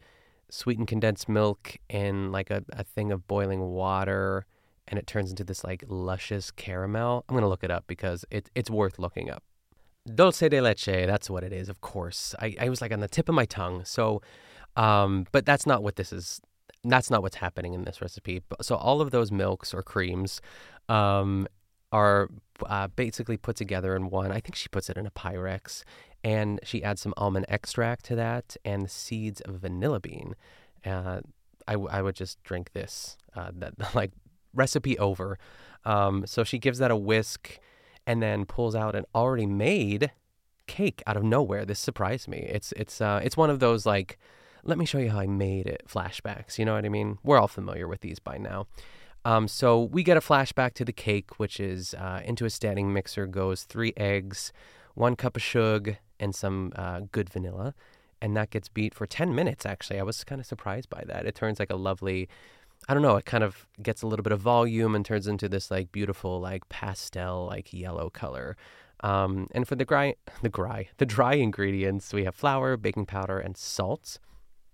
sweetened 0.50 0.88
condensed 0.88 1.28
milk 1.28 1.78
in 1.90 2.32
like 2.32 2.52
a, 2.52 2.64
a 2.74 2.84
thing 2.84 3.12
of 3.12 3.28
boiling 3.28 3.62
water 3.62 4.46
and 4.88 5.00
it 5.00 5.08
turns 5.08 5.30
into 5.30 5.44
this 5.44 5.64
like 5.64 5.84
luscious 5.88 6.52
caramel. 6.52 7.26
I'm 7.28 7.36
gonna 7.36 7.50
look 7.50 7.64
it 7.64 7.72
up 7.72 7.86
because 7.88 8.26
it, 8.32 8.50
it's 8.56 8.70
worth 8.70 9.00
looking 9.00 9.30
up. 9.30 9.44
Dulce 10.14 10.50
de 10.50 10.60
leche, 10.60 10.86
that's 10.86 11.30
what 11.30 11.44
it 11.44 11.54
is, 11.54 11.70
of 11.70 11.80
course. 11.82 12.36
I, 12.40 12.56
I 12.60 12.70
was 12.70 12.82
like 12.82 12.92
on 12.92 13.00
the 13.00 13.08
tip 13.08 13.30
of 13.30 13.36
my 13.36 13.46
tongue. 13.46 13.86
So, 13.86 14.22
um, 14.76 15.26
but 15.32 15.46
that's 15.46 15.66
not 15.66 15.82
what 15.82 15.96
this 15.96 16.12
is. 16.12 16.42
That's 16.84 17.10
not 17.10 17.22
what's 17.22 17.38
happening 17.38 17.74
in 17.74 17.86
this 17.86 18.02
recipe. 18.02 18.42
So 18.62 18.76
all 18.76 19.00
of 19.00 19.12
those 19.12 19.32
milks 19.32 19.74
or 19.74 19.82
creams 19.82 20.42
um, 20.90 21.48
are 21.94 22.30
uh, 22.66 22.88
basically 22.90 23.38
put 23.38 23.56
together 23.56 23.96
in 23.96 24.10
one. 24.10 24.32
I 24.32 24.42
think 24.42 24.56
she 24.56 24.68
puts 24.68 24.90
it 24.90 24.98
in 24.98 25.06
a 25.06 25.12
Pyrex, 25.12 25.84
and 26.24 26.60
she 26.64 26.84
adds 26.84 27.02
some 27.02 27.14
almond 27.16 27.46
extract 27.48 28.04
to 28.06 28.16
that 28.16 28.58
and 28.66 28.84
the 28.84 28.90
seeds 28.90 29.40
of 29.42 29.56
vanilla 29.56 30.02
bean. 30.02 30.36
Uh, 30.86 31.22
I, 31.66 31.74
w- 31.74 31.90
I 31.90 32.02
would 32.02 32.16
just 32.16 32.44
drink 32.44 32.74
this, 32.74 33.18
uh, 33.36 33.52
that 33.56 33.74
like 33.96 34.12
recipe 34.54 34.98
over. 35.00 35.38
Um, 35.86 36.26
so 36.26 36.44
she 36.44 36.60
gives 36.60 36.80
that 36.80 36.92
a 36.92 36.96
whisk, 36.96 37.60
and 38.06 38.22
then 38.22 38.46
pulls 38.46 38.76
out 38.76 38.96
an 38.96 39.06
already 39.16 39.46
made 39.46 40.12
cake 40.68 41.02
out 41.06 41.18
of 41.18 41.24
nowhere. 41.24 41.66
This 41.66 41.80
surprised 41.80 42.28
me. 42.28 42.40
It's 42.40 42.72
it's 42.74 43.02
uh, 43.02 43.22
it's 43.24 43.38
one 43.38 43.50
of 43.50 43.60
those 43.60 43.86
like, 43.86 44.18
let 44.64 44.78
me 44.78 44.86
show 44.86 44.98
you 44.98 45.12
how 45.12 45.20
I 45.20 45.28
made 45.28 45.68
it 45.68 45.84
flashbacks. 45.88 46.58
You 46.58 46.66
know 46.66 46.74
what 46.74 46.86
I 46.86 46.90
mean? 46.90 47.18
We're 47.24 47.40
all 47.40 47.48
familiar 47.48 47.88
with 47.88 48.02
these 48.02 48.20
by 48.20 48.38
now. 48.38 48.68
Um, 49.26 49.48
so 49.48 49.82
we 49.82 50.04
get 50.04 50.18
a 50.18 50.22
flashback 50.22 50.74
to 50.76 50.86
the 50.86 50.92
cake, 50.92 51.40
which 51.40 51.60
is 51.60 51.94
uh, 51.94 52.22
into 52.26 52.46
a 52.46 52.50
standing 52.50 52.92
mixer 52.92 53.26
goes 53.26 53.64
three 53.64 53.94
eggs, 53.96 54.52
one 54.96 55.16
cup 55.16 55.38
of 55.38 55.42
sugar, 55.42 55.98
and 56.20 56.36
some 56.36 56.74
uh, 56.76 57.02
good 57.12 57.30
vanilla. 57.30 57.74
And 58.22 58.36
that 58.38 58.52
gets 58.52 58.70
beat 58.70 58.94
for 58.94 59.06
10 59.06 59.36
minutes, 59.36 59.66
actually. 59.66 60.00
I 60.00 60.04
was 60.04 60.24
kind 60.24 60.40
of 60.40 60.48
surprised 60.48 60.90
by 60.90 61.04
that. 61.08 61.26
It 61.26 61.36
turns 61.36 61.60
like 61.60 61.72
a 61.72 61.76
lovely, 61.76 62.30
I 62.88 62.94
don't 62.94 63.04
know, 63.04 63.16
it 63.16 63.26
kind 63.26 63.44
of 63.44 63.68
gets 63.82 64.02
a 64.02 64.08
little 64.08 64.24
bit 64.24 64.34
of 64.34 64.42
volume 64.42 64.96
and 64.96 65.06
turns 65.06 65.28
into 65.28 65.48
this 65.48 65.72
like 65.72 65.92
beautiful, 65.92 66.40
like 66.40 66.68
pastel, 66.70 67.46
like 67.46 67.74
yellow 67.74 68.10
color. 68.10 68.58
Um, 69.02 69.48
and 69.52 69.68
for 69.68 69.76
the 69.76 69.86
dry, 69.86 70.16
the 70.42 70.50
dry, 70.50 70.90
the 70.98 71.06
dry 71.06 71.36
ingredients, 71.36 72.14
we 72.14 72.26
have 72.26 72.36
flour, 72.36 72.78
baking 72.78 73.06
powder, 73.06 73.40
and 73.40 73.58
salt. 73.58 74.20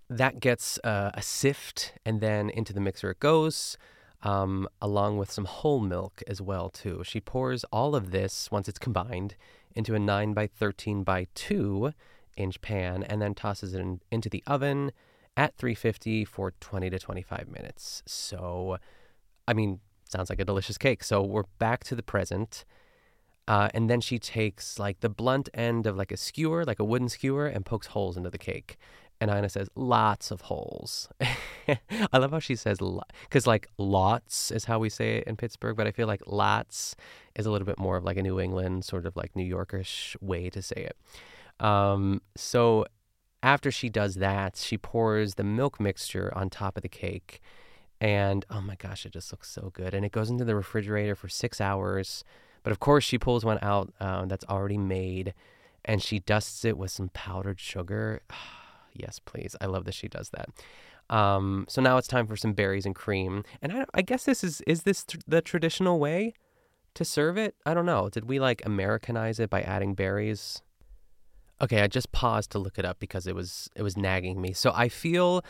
That 0.08 0.40
gets 0.40 0.78
uh, 0.82 1.12
a 1.14 1.22
sift, 1.22 1.94
and 2.04 2.20
then 2.20 2.50
into 2.50 2.72
the 2.72 2.80
mixer 2.80 3.10
it 3.10 3.20
goes 3.20 3.76
um, 4.22 4.68
along 4.80 5.18
with 5.18 5.30
some 5.30 5.44
whole 5.44 5.80
milk 5.80 6.22
as 6.26 6.40
well 6.40 6.68
too. 6.68 7.02
She 7.04 7.20
pours 7.20 7.64
all 7.72 7.94
of 7.94 8.10
this 8.10 8.50
once 8.50 8.68
it's 8.68 8.78
combined 8.78 9.36
into 9.74 9.94
a 9.94 9.98
9 9.98 10.34
by 10.34 10.46
13 10.46 11.04
by 11.04 11.26
2 11.34 11.92
inch 12.36 12.60
pan 12.60 13.02
and 13.02 13.20
then 13.20 13.34
tosses 13.34 13.74
it 13.74 13.80
in, 13.80 14.00
into 14.10 14.28
the 14.28 14.42
oven 14.46 14.92
at 15.40 15.56
350 15.56 16.26
for 16.26 16.52
20 16.60 16.90
to 16.90 16.98
25 16.98 17.48
minutes. 17.48 18.02
So, 18.04 18.76
I 19.48 19.54
mean, 19.54 19.80
sounds 20.04 20.28
like 20.28 20.38
a 20.38 20.44
delicious 20.44 20.76
cake. 20.76 21.02
So 21.02 21.22
we're 21.22 21.48
back 21.58 21.82
to 21.84 21.94
the 21.94 22.02
present. 22.02 22.66
Uh, 23.48 23.70
and 23.72 23.88
then 23.88 24.02
she 24.02 24.18
takes 24.18 24.78
like 24.78 25.00
the 25.00 25.08
blunt 25.08 25.48
end 25.54 25.86
of 25.86 25.96
like 25.96 26.12
a 26.12 26.18
skewer, 26.18 26.66
like 26.66 26.78
a 26.78 26.84
wooden 26.84 27.08
skewer, 27.08 27.46
and 27.46 27.64
pokes 27.64 27.86
holes 27.86 28.18
into 28.18 28.28
the 28.28 28.36
cake. 28.36 28.76
And 29.18 29.30
Ina 29.30 29.48
says, 29.48 29.70
lots 29.74 30.30
of 30.30 30.42
holes. 30.42 31.08
I 31.68 32.18
love 32.18 32.32
how 32.32 32.38
she 32.38 32.54
says, 32.54 32.78
because 33.22 33.46
like 33.46 33.66
lots 33.78 34.50
is 34.50 34.66
how 34.66 34.78
we 34.78 34.90
say 34.90 35.16
it 35.16 35.24
in 35.26 35.36
Pittsburgh, 35.36 35.74
but 35.74 35.86
I 35.86 35.90
feel 35.90 36.06
like 36.06 36.22
lots 36.26 36.94
is 37.34 37.46
a 37.46 37.50
little 37.50 37.66
bit 37.66 37.78
more 37.78 37.96
of 37.96 38.04
like 38.04 38.18
a 38.18 38.22
New 38.22 38.38
England, 38.38 38.84
sort 38.84 39.06
of 39.06 39.16
like 39.16 39.34
New 39.34 39.56
Yorkish 39.56 40.20
way 40.20 40.50
to 40.50 40.60
say 40.60 40.90
it. 40.90 41.64
Um, 41.64 42.20
so 42.36 42.84
after 43.42 43.70
she 43.70 43.88
does 43.88 44.16
that, 44.16 44.56
she 44.56 44.76
pours 44.76 45.34
the 45.34 45.44
milk 45.44 45.80
mixture 45.80 46.32
on 46.36 46.50
top 46.50 46.76
of 46.76 46.82
the 46.82 46.88
cake. 46.88 47.40
And 48.00 48.44
oh 48.50 48.60
my 48.60 48.76
gosh, 48.76 49.04
it 49.04 49.12
just 49.12 49.32
looks 49.32 49.50
so 49.50 49.70
good. 49.74 49.94
And 49.94 50.04
it 50.04 50.12
goes 50.12 50.30
into 50.30 50.44
the 50.44 50.56
refrigerator 50.56 51.14
for 51.14 51.28
six 51.28 51.60
hours. 51.60 52.24
But 52.62 52.72
of 52.72 52.80
course, 52.80 53.04
she 53.04 53.18
pulls 53.18 53.44
one 53.44 53.58
out 53.62 53.92
uh, 54.00 54.26
that's 54.26 54.44
already 54.46 54.78
made 54.78 55.34
and 55.84 56.02
she 56.02 56.18
dusts 56.18 56.64
it 56.64 56.76
with 56.76 56.90
some 56.90 57.10
powdered 57.10 57.60
sugar. 57.60 58.22
yes, 58.94 59.18
please. 59.18 59.56
I 59.60 59.66
love 59.66 59.84
that 59.84 59.94
she 59.94 60.08
does 60.08 60.30
that. 60.30 60.48
Um, 61.14 61.66
so 61.68 61.82
now 61.82 61.96
it's 61.96 62.06
time 62.06 62.26
for 62.26 62.36
some 62.36 62.52
berries 62.52 62.86
and 62.86 62.94
cream. 62.94 63.44
And 63.60 63.72
I, 63.72 63.84
I 63.94 64.02
guess 64.02 64.24
this 64.24 64.44
is 64.44 64.60
is 64.62 64.84
this 64.84 65.04
tr- 65.04 65.18
the 65.26 65.42
traditional 65.42 65.98
way 65.98 66.34
to 66.94 67.04
serve 67.04 67.36
it? 67.36 67.54
I 67.66 67.74
don't 67.74 67.86
know. 67.86 68.08
Did 68.08 68.28
we 68.28 68.38
like 68.38 68.64
Americanize 68.64 69.40
it 69.40 69.50
by 69.50 69.62
adding 69.62 69.94
berries? 69.94 70.62
Okay, 71.62 71.82
I 71.82 71.88
just 71.88 72.10
paused 72.12 72.50
to 72.52 72.58
look 72.58 72.78
it 72.78 72.84
up 72.84 72.98
because 72.98 73.26
it 73.26 73.34
was 73.34 73.68
it 73.74 73.82
was 73.82 73.96
nagging 73.96 74.40
me. 74.40 74.52
So 74.52 74.72
I 74.74 74.88
feel 74.88 75.44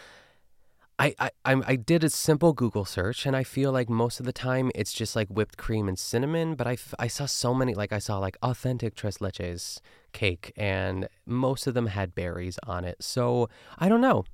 I, 1.00 1.14
I 1.18 1.30
I 1.46 1.76
did 1.76 2.04
a 2.04 2.10
simple 2.10 2.52
Google 2.52 2.84
search 2.84 3.24
and 3.24 3.34
I 3.34 3.42
feel 3.42 3.72
like 3.72 3.88
most 3.88 4.20
of 4.20 4.26
the 4.26 4.34
time 4.34 4.70
it's 4.74 4.92
just 4.92 5.16
like 5.16 5.28
whipped 5.28 5.56
cream 5.56 5.88
and 5.88 5.98
cinnamon, 5.98 6.56
but 6.56 6.66
I, 6.66 6.76
I 6.98 7.06
saw 7.06 7.24
so 7.24 7.54
many 7.54 7.74
like 7.74 7.90
I 7.90 7.98
saw 7.98 8.18
like 8.18 8.36
authentic 8.42 8.94
tres 8.94 9.16
leches 9.16 9.80
cake 10.12 10.52
and 10.56 11.08
most 11.24 11.66
of 11.66 11.72
them 11.72 11.86
had 11.86 12.14
berries 12.14 12.58
on 12.66 12.84
it. 12.84 13.02
So 13.02 13.48
I 13.78 13.88
don't 13.88 14.02
know. 14.02 14.24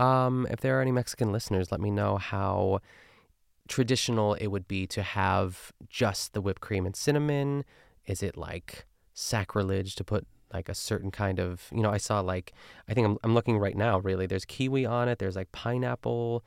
Um, 0.00 0.48
if 0.50 0.60
there 0.60 0.76
are 0.78 0.82
any 0.82 0.90
Mexican 0.90 1.30
listeners, 1.30 1.70
let 1.70 1.80
me 1.80 1.92
know 1.92 2.16
how 2.16 2.80
traditional 3.68 4.34
it 4.34 4.48
would 4.48 4.66
be 4.66 4.88
to 4.88 5.02
have 5.02 5.70
just 5.88 6.32
the 6.32 6.40
whipped 6.40 6.60
cream 6.60 6.86
and 6.86 6.96
cinnamon. 6.96 7.64
Is 8.06 8.20
it 8.20 8.36
like 8.36 8.84
sacrilege 9.14 9.94
to 9.94 10.02
put 10.02 10.26
like 10.52 10.68
a 10.68 10.74
certain 10.74 11.10
kind 11.10 11.38
of 11.38 11.68
you 11.72 11.82
know 11.82 11.90
i 11.90 11.96
saw 11.96 12.20
like 12.20 12.52
i 12.88 12.94
think 12.94 13.06
i'm, 13.06 13.18
I'm 13.22 13.34
looking 13.34 13.58
right 13.58 13.76
now 13.76 13.98
really 13.98 14.26
there's 14.26 14.44
kiwi 14.44 14.86
on 14.86 15.08
it 15.08 15.18
there's 15.18 15.36
like 15.36 15.52
pineapple 15.52 16.44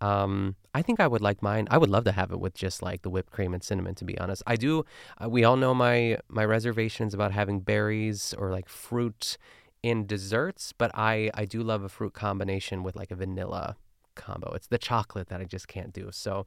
um 0.00 0.56
i 0.74 0.82
think 0.82 1.00
i 1.00 1.06
would 1.06 1.22
like 1.22 1.42
mine 1.42 1.66
i 1.70 1.78
would 1.78 1.88
love 1.88 2.04
to 2.04 2.12
have 2.12 2.30
it 2.30 2.38
with 2.38 2.54
just 2.54 2.82
like 2.82 3.02
the 3.02 3.10
whipped 3.10 3.30
cream 3.30 3.54
and 3.54 3.62
cinnamon 3.62 3.94
to 3.94 4.04
be 4.04 4.18
honest. 4.18 4.42
I 4.46 4.56
do 4.56 4.84
uh, 5.22 5.28
we 5.28 5.44
all 5.44 5.56
know 5.56 5.74
my 5.74 6.18
my 6.28 6.44
reservations 6.44 7.14
about 7.14 7.32
having 7.32 7.60
berries 7.60 8.34
or 8.36 8.50
like 8.50 8.68
fruit 8.68 9.38
in 9.82 10.06
desserts 10.06 10.72
but 10.76 10.90
i 10.94 11.30
i 11.34 11.44
do 11.44 11.62
love 11.62 11.82
a 11.82 11.88
fruit 11.88 12.12
combination 12.12 12.82
with 12.82 12.96
like 12.96 13.10
a 13.10 13.16
vanilla 13.16 13.76
combo. 14.14 14.52
It's 14.54 14.66
the 14.66 14.78
chocolate 14.78 15.28
that 15.28 15.40
i 15.40 15.44
just 15.44 15.68
can't 15.68 15.92
do. 15.92 16.08
So 16.10 16.46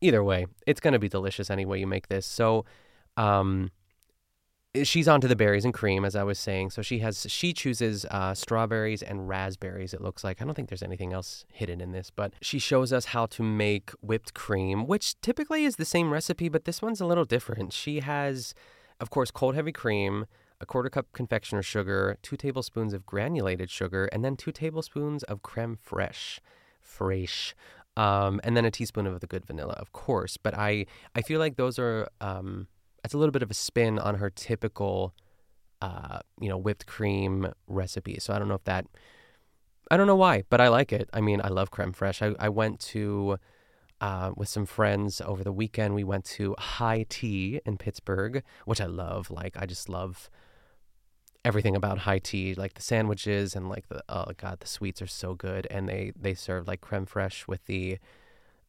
either 0.00 0.24
way 0.24 0.46
it's 0.66 0.80
to 0.80 0.98
be 0.98 1.08
delicious 1.08 1.50
any 1.50 1.64
way 1.64 1.78
you 1.78 1.86
make 1.86 2.08
this. 2.08 2.26
So 2.26 2.64
um 3.16 3.70
she's 4.82 5.06
onto 5.06 5.28
the 5.28 5.36
berries 5.36 5.64
and 5.64 5.74
cream, 5.74 6.04
as 6.04 6.16
I 6.16 6.22
was 6.22 6.38
saying. 6.38 6.70
So 6.70 6.82
she 6.82 7.00
has 7.00 7.26
she 7.28 7.52
chooses 7.52 8.06
uh, 8.10 8.34
strawberries 8.34 9.02
and 9.02 9.28
raspberries. 9.28 9.92
It 9.92 10.00
looks 10.00 10.24
like 10.24 10.40
I 10.40 10.44
don't 10.44 10.54
think 10.54 10.68
there's 10.68 10.82
anything 10.82 11.12
else 11.12 11.44
hidden 11.52 11.80
in 11.80 11.92
this, 11.92 12.10
but 12.10 12.32
she 12.40 12.58
shows 12.58 12.92
us 12.92 13.06
how 13.06 13.26
to 13.26 13.42
make 13.42 13.90
whipped 14.00 14.34
cream, 14.34 14.86
which 14.86 15.20
typically 15.20 15.64
is 15.64 15.76
the 15.76 15.84
same 15.84 16.12
recipe, 16.12 16.48
but 16.48 16.64
this 16.64 16.80
one's 16.80 17.00
a 17.00 17.06
little 17.06 17.24
different. 17.24 17.72
She 17.72 18.00
has, 18.00 18.54
of 19.00 19.10
course, 19.10 19.30
cold 19.30 19.54
heavy 19.54 19.72
cream. 19.72 20.26
A 20.60 20.64
quarter 20.64 20.88
cup 20.88 21.06
confectioner 21.12 21.60
sugar, 21.60 22.16
two 22.22 22.36
tablespoons 22.36 22.94
of 22.94 23.04
granulated 23.04 23.68
sugar, 23.68 24.04
and 24.12 24.24
then 24.24 24.36
two 24.36 24.52
tablespoons 24.52 25.24
of 25.24 25.42
creme 25.42 25.76
fraiche. 25.76 26.38
fraiche, 26.80 27.54
Um, 27.96 28.40
and 28.44 28.56
then 28.56 28.64
a 28.64 28.70
teaspoon 28.70 29.08
of 29.08 29.18
the 29.18 29.26
good 29.26 29.44
vanilla, 29.44 29.74
of 29.74 29.92
course. 29.92 30.36
But 30.36 30.56
I, 30.56 30.86
I 31.16 31.22
feel 31.22 31.40
like 31.40 31.56
those 31.56 31.80
are 31.80 32.08
um, 32.20 32.68
it's 33.04 33.14
a 33.14 33.18
little 33.18 33.32
bit 33.32 33.42
of 33.42 33.50
a 33.50 33.54
spin 33.54 33.98
on 33.98 34.16
her 34.16 34.30
typical, 34.30 35.14
uh, 35.80 36.20
you 36.40 36.48
know, 36.48 36.56
whipped 36.56 36.86
cream 36.86 37.52
recipe. 37.66 38.18
So 38.20 38.32
I 38.32 38.38
don't 38.38 38.48
know 38.48 38.54
if 38.54 38.64
that, 38.64 38.86
I 39.90 39.96
don't 39.96 40.06
know 40.06 40.16
why, 40.16 40.44
but 40.48 40.60
I 40.60 40.68
like 40.68 40.92
it. 40.92 41.08
I 41.12 41.20
mean, 41.20 41.40
I 41.42 41.48
love 41.48 41.70
creme 41.70 41.92
fraiche. 41.92 42.22
I, 42.22 42.46
I 42.46 42.48
went 42.48 42.80
to, 42.80 43.38
uh, 44.00 44.32
with 44.36 44.48
some 44.48 44.66
friends 44.66 45.20
over 45.20 45.44
the 45.44 45.52
weekend. 45.52 45.94
We 45.94 46.04
went 46.04 46.24
to 46.26 46.54
High 46.58 47.06
Tea 47.08 47.60
in 47.64 47.76
Pittsburgh, 47.76 48.42
which 48.64 48.80
I 48.80 48.86
love. 48.86 49.30
Like, 49.30 49.56
I 49.56 49.66
just 49.66 49.88
love 49.88 50.28
everything 51.44 51.74
about 51.74 51.98
high 51.98 52.18
tea, 52.18 52.54
like 52.54 52.74
the 52.74 52.82
sandwiches 52.82 53.56
and 53.56 53.68
like 53.68 53.88
the 53.88 54.02
oh 54.08 54.26
god, 54.36 54.60
the 54.60 54.66
sweets 54.66 55.02
are 55.02 55.06
so 55.06 55.34
good. 55.34 55.66
And 55.70 55.88
they 55.88 56.12
they 56.18 56.34
serve 56.34 56.68
like 56.68 56.80
creme 56.80 57.06
fraiche 57.06 57.48
with 57.48 57.66
the 57.66 57.98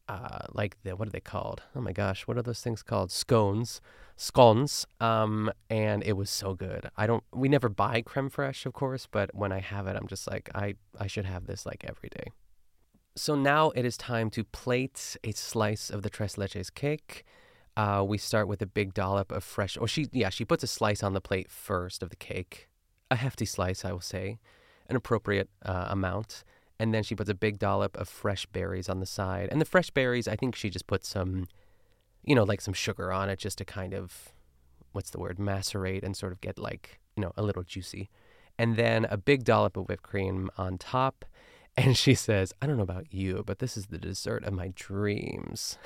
uh, 0.07 0.47
like 0.53 0.77
the 0.83 0.95
what 0.95 1.07
are 1.07 1.11
they 1.11 1.19
called? 1.19 1.61
Oh 1.75 1.81
my 1.81 1.93
gosh, 1.93 2.27
what 2.27 2.37
are 2.37 2.41
those 2.41 2.61
things 2.61 2.83
called? 2.83 3.11
Scones, 3.11 3.81
scones. 4.15 4.85
Um, 4.99 5.51
and 5.69 6.03
it 6.03 6.13
was 6.13 6.29
so 6.29 6.53
good. 6.53 6.89
I 6.97 7.07
don't. 7.07 7.23
We 7.33 7.49
never 7.49 7.69
buy 7.69 8.01
creme 8.01 8.29
fraiche, 8.29 8.65
of 8.65 8.73
course, 8.73 9.07
but 9.09 9.33
when 9.33 9.51
I 9.51 9.59
have 9.59 9.87
it, 9.87 9.95
I'm 9.95 10.07
just 10.07 10.29
like 10.29 10.49
I 10.53 10.75
I 10.99 11.07
should 11.07 11.25
have 11.25 11.47
this 11.47 11.65
like 11.65 11.85
every 11.87 12.09
day. 12.09 12.31
So 13.15 13.35
now 13.35 13.69
it 13.71 13.85
is 13.85 13.95
time 13.95 14.29
to 14.31 14.43
plate 14.43 15.15
a 15.23 15.31
slice 15.31 15.89
of 15.89 16.01
the 16.01 16.09
tres 16.09 16.35
leches 16.35 16.73
cake. 16.73 17.23
Uh, 17.77 18.03
we 18.07 18.17
start 18.17 18.47
with 18.47 18.61
a 18.61 18.67
big 18.67 18.93
dollop 18.93 19.31
of 19.31 19.43
fresh. 19.43 19.77
Or 19.77 19.87
she 19.87 20.07
yeah 20.11 20.29
she 20.29 20.43
puts 20.43 20.63
a 20.63 20.67
slice 20.67 21.01
on 21.01 21.13
the 21.13 21.21
plate 21.21 21.49
first 21.49 22.03
of 22.03 22.09
the 22.09 22.15
cake, 22.17 22.69
a 23.09 23.15
hefty 23.15 23.45
slice 23.45 23.85
I 23.85 23.93
will 23.93 24.01
say, 24.01 24.39
an 24.89 24.95
appropriate 24.95 25.49
uh, 25.65 25.87
amount 25.89 26.43
and 26.79 26.93
then 26.93 27.03
she 27.03 27.15
puts 27.15 27.29
a 27.29 27.35
big 27.35 27.59
dollop 27.59 27.95
of 27.97 28.09
fresh 28.09 28.45
berries 28.47 28.89
on 28.89 28.99
the 28.99 29.05
side. 29.05 29.49
And 29.51 29.61
the 29.61 29.65
fresh 29.65 29.89
berries, 29.89 30.27
I 30.27 30.35
think 30.35 30.55
she 30.55 30.69
just 30.69 30.87
puts 30.87 31.07
some, 31.07 31.47
you 32.23 32.35
know, 32.35 32.43
like 32.43 32.61
some 32.61 32.73
sugar 32.73 33.11
on 33.11 33.29
it 33.29 33.39
just 33.39 33.57
to 33.59 33.65
kind 33.65 33.93
of, 33.93 34.33
what's 34.91 35.11
the 35.11 35.19
word, 35.19 35.39
macerate 35.39 36.03
and 36.03 36.17
sort 36.17 36.31
of 36.31 36.41
get 36.41 36.57
like, 36.57 36.99
you 37.15 37.21
know, 37.21 37.31
a 37.37 37.43
little 37.43 37.63
juicy. 37.63 38.09
And 38.57 38.75
then 38.75 39.05
a 39.05 39.17
big 39.17 39.43
dollop 39.43 39.77
of 39.77 39.87
whipped 39.87 40.03
cream 40.03 40.49
on 40.57 40.77
top. 40.77 41.25
And 41.75 41.97
she 41.97 42.13
says, 42.13 42.53
I 42.61 42.67
don't 42.67 42.77
know 42.77 42.83
about 42.83 43.11
you, 43.11 43.41
but 43.47 43.57
this 43.57 43.77
is 43.77 43.87
the 43.87 43.97
dessert 43.97 44.43
of 44.43 44.53
my 44.53 44.71
dreams. 44.75 45.79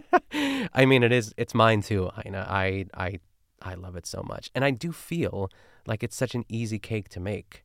I 0.32 0.86
mean, 0.86 1.02
it 1.02 1.12
is, 1.12 1.34
it's 1.36 1.52
mine 1.52 1.82
too. 1.82 2.10
I 2.16 2.30
know, 2.30 2.46
I, 2.48 2.86
I, 2.94 3.18
I 3.60 3.74
love 3.74 3.94
it 3.94 4.06
so 4.06 4.22
much. 4.26 4.50
And 4.54 4.64
I 4.64 4.70
do 4.70 4.90
feel 4.90 5.50
like 5.86 6.02
it's 6.02 6.16
such 6.16 6.34
an 6.34 6.46
easy 6.48 6.78
cake 6.78 7.10
to 7.10 7.20
make 7.20 7.63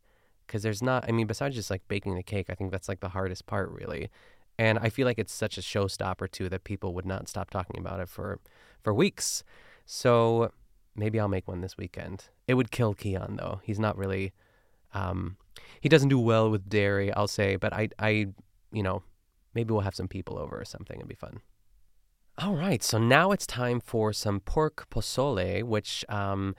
because 0.49 0.63
there's 0.63 0.81
not 0.81 1.05
i 1.07 1.11
mean 1.11 1.27
besides 1.27 1.55
just 1.55 1.69
like 1.69 1.87
baking 1.87 2.15
the 2.15 2.23
cake 2.23 2.47
i 2.49 2.55
think 2.55 2.71
that's 2.71 2.89
like 2.89 2.99
the 3.01 3.09
hardest 3.09 3.45
part 3.45 3.69
really. 3.69 4.09
And 4.57 4.79
i 4.79 4.89
feel 4.89 5.05
like 5.05 5.19
it's 5.19 5.31
such 5.31 5.57
a 5.57 5.61
showstopper 5.61 6.29
too 6.29 6.49
that 6.49 6.63
people 6.63 6.93
would 6.95 7.05
not 7.05 7.29
stop 7.29 7.49
talking 7.51 7.79
about 7.79 7.99
it 7.99 8.09
for 8.09 8.39
for 8.81 8.93
weeks. 8.93 9.43
So 9.85 10.51
maybe 10.95 11.19
i'll 11.19 11.29
make 11.29 11.47
one 11.47 11.61
this 11.61 11.77
weekend. 11.77 12.25
It 12.47 12.55
would 12.55 12.71
kill 12.71 12.93
keon 12.93 13.37
though. 13.37 13.61
He's 13.63 13.79
not 13.79 13.95
really 13.95 14.33
um 14.93 15.37
he 15.79 15.87
doesn't 15.87 16.09
do 16.09 16.19
well 16.19 16.49
with 16.49 16.67
dairy 16.67 17.13
i'll 17.13 17.27
say 17.27 17.55
but 17.55 17.71
i 17.73 17.89
i 17.99 18.09
you 18.71 18.81
know 18.81 19.03
maybe 19.53 19.71
we'll 19.71 19.81
have 19.89 19.95
some 19.95 20.07
people 20.07 20.37
over 20.37 20.59
or 20.59 20.65
something. 20.65 20.97
It'd 20.97 21.07
be 21.07 21.15
fun. 21.15 21.41
All 22.37 22.55
right. 22.55 22.81
So 22.81 22.97
now 22.97 23.31
it's 23.31 23.45
time 23.45 23.79
for 23.81 24.13
some 24.13 24.39
pork 24.39 24.87
pozole 24.89 25.63
which 25.63 26.03
um 26.09 26.55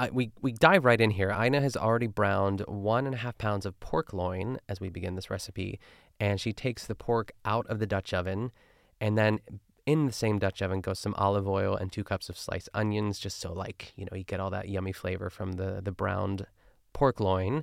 I, 0.00 0.08
we, 0.10 0.32
we 0.40 0.52
dive 0.52 0.86
right 0.86 0.98
in 0.98 1.10
here. 1.10 1.30
Ina 1.30 1.60
has 1.60 1.76
already 1.76 2.06
browned 2.06 2.62
one 2.62 3.04
and 3.04 3.14
a 3.14 3.18
half 3.18 3.36
pounds 3.36 3.66
of 3.66 3.78
pork 3.80 4.14
loin 4.14 4.58
as 4.66 4.80
we 4.80 4.88
begin 4.88 5.14
this 5.14 5.28
recipe, 5.28 5.78
and 6.18 6.40
she 6.40 6.54
takes 6.54 6.86
the 6.86 6.94
pork 6.94 7.32
out 7.44 7.66
of 7.66 7.80
the 7.80 7.86
Dutch 7.86 8.14
oven, 8.14 8.50
and 8.98 9.18
then 9.18 9.40
in 9.84 10.06
the 10.06 10.12
same 10.12 10.38
Dutch 10.38 10.62
oven 10.62 10.80
goes 10.80 10.98
some 10.98 11.14
olive 11.18 11.46
oil 11.46 11.76
and 11.76 11.92
two 11.92 12.02
cups 12.02 12.30
of 12.30 12.38
sliced 12.38 12.70
onions, 12.72 13.18
just 13.18 13.40
so 13.40 13.52
like 13.52 13.92
you 13.94 14.06
know 14.06 14.16
you 14.16 14.24
get 14.24 14.40
all 14.40 14.48
that 14.48 14.70
yummy 14.70 14.92
flavor 14.92 15.28
from 15.28 15.52
the 15.52 15.82
the 15.84 15.92
browned 15.92 16.46
pork 16.94 17.20
loin. 17.20 17.62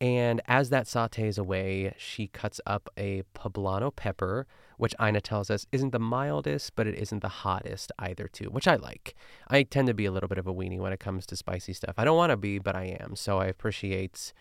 And 0.00 0.42
as 0.46 0.68
that 0.70 0.84
sautés 0.86 1.38
away, 1.38 1.94
she 1.96 2.26
cuts 2.26 2.60
up 2.66 2.90
a 2.98 3.22
poblano 3.34 3.94
pepper, 3.94 4.46
which 4.76 4.94
Ina 5.02 5.22
tells 5.22 5.50
us 5.50 5.66
isn't 5.72 5.90
the 5.90 5.98
mildest, 5.98 6.76
but 6.76 6.86
it 6.86 6.94
isn't 6.96 7.20
the 7.20 7.28
hottest 7.28 7.92
either, 7.98 8.28
too, 8.28 8.50
which 8.50 8.68
I 8.68 8.76
like. 8.76 9.14
I 9.48 9.62
tend 9.62 9.88
to 9.88 9.94
be 9.94 10.04
a 10.04 10.12
little 10.12 10.28
bit 10.28 10.36
of 10.36 10.46
a 10.46 10.52
weenie 10.52 10.78
when 10.78 10.92
it 10.92 11.00
comes 11.00 11.24
to 11.26 11.36
spicy 11.36 11.72
stuff. 11.72 11.94
I 11.96 12.04
don't 12.04 12.16
want 12.16 12.30
to 12.30 12.36
be, 12.36 12.58
but 12.58 12.76
I 12.76 12.96
am. 13.00 13.16
So 13.16 13.38
I 13.38 13.46
appreciate. 13.46 14.34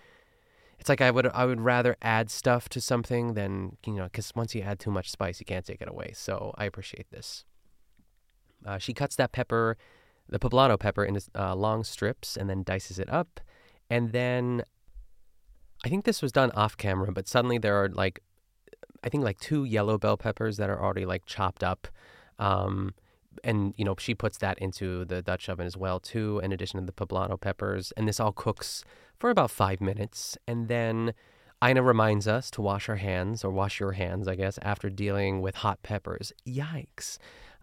It's 0.77 0.89
like 0.89 0.99
I 0.99 1.09
would 1.09 1.27
I 1.27 1.45
would 1.45 1.61
rather 1.61 1.95
add 2.01 2.29
stuff 2.29 2.67
to 2.69 2.81
something 2.81 3.33
than 3.33 3.77
you 3.85 3.93
know 3.93 4.03
because 4.05 4.33
once 4.35 4.53
you 4.53 4.61
add 4.61 4.77
too 4.77 4.91
much 4.91 5.09
spice, 5.09 5.39
you 5.39 5.45
can't 5.45 5.65
take 5.65 5.81
it 5.81 5.87
away. 5.87 6.11
So 6.13 6.53
I 6.57 6.65
appreciate 6.65 7.09
this. 7.11 7.45
Uh, 8.65 8.77
she 8.77 8.93
cuts 8.93 9.15
that 9.15 9.31
pepper, 9.31 9.77
the 10.27 10.37
poblano 10.37 10.77
pepper, 10.77 11.05
into 11.05 11.21
uh, 11.33 11.55
long 11.55 11.85
strips 11.85 12.35
and 12.35 12.49
then 12.49 12.63
dices 12.63 12.99
it 12.99 13.09
up. 13.09 13.39
And 13.89 14.11
then 14.11 14.63
I 15.85 15.89
think 15.89 16.03
this 16.03 16.21
was 16.21 16.31
done 16.31 16.49
off 16.51 16.75
camera, 16.75 17.11
but 17.11 17.27
suddenly 17.27 17.59
there 17.59 17.75
are 17.75 17.89
like, 17.89 18.21
I 19.03 19.09
think 19.09 19.23
like 19.23 19.39
two 19.39 19.65
yellow 19.65 19.99
bell 19.99 20.17
peppers 20.17 20.57
that 20.57 20.69
are 20.69 20.81
already 20.81 21.05
like 21.05 21.27
chopped 21.27 21.63
up. 21.63 21.87
Um, 22.39 22.95
and 23.43 23.75
you 23.77 23.85
know 23.85 23.95
she 23.99 24.15
puts 24.15 24.37
that 24.39 24.57
into 24.59 25.05
the 25.05 25.21
Dutch 25.21 25.47
oven 25.47 25.67
as 25.67 25.77
well 25.77 25.99
too, 25.99 26.41
in 26.43 26.51
addition 26.51 26.79
to 26.79 26.85
the 26.85 26.91
poblano 26.91 27.39
peppers, 27.39 27.93
and 27.95 28.07
this 28.07 28.19
all 28.19 28.31
cooks 28.31 28.83
for 29.19 29.29
about 29.29 29.51
five 29.51 29.79
minutes, 29.79 30.37
and 30.47 30.67
then 30.67 31.13
Ina 31.63 31.83
reminds 31.83 32.27
us 32.27 32.49
to 32.51 32.61
wash 32.61 32.89
our 32.89 32.95
hands 32.95 33.43
or 33.43 33.51
wash 33.51 33.79
your 33.79 33.93
hands, 33.93 34.27
I 34.27 34.35
guess, 34.35 34.57
after 34.61 34.89
dealing 34.89 35.41
with 35.41 35.55
hot 35.55 35.83
peppers. 35.83 36.33
Yikes! 36.47 37.17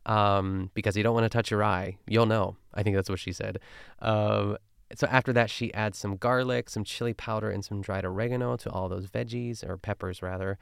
Um, 0.07 0.71
because 0.75 0.97
you 0.97 1.03
don't 1.03 1.15
want 1.15 1.25
to 1.25 1.29
touch 1.29 1.51
your 1.51 1.63
eye. 1.63 1.97
You'll 2.07 2.27
know. 2.27 2.57
I 2.75 2.83
think 2.83 2.97
that's 2.97 3.11
what 3.11 3.19
she 3.19 3.33
said. 3.33 3.59
Um, 4.01 4.57
so 4.95 5.07
after 5.09 5.33
that, 5.33 5.51
she 5.51 5.73
adds 5.75 5.99
some 5.99 6.17
garlic, 6.17 6.69
some 6.69 6.85
chili 6.85 7.15
powder, 7.15 7.51
and 7.51 7.65
some 7.65 7.81
dried 7.81 8.05
oregano 8.05 8.57
to 8.57 8.71
all 8.71 8.89
those 8.89 9.07
veggies 9.07 9.67
or 9.69 9.77
peppers 9.77 10.23
rather. 10.23 10.59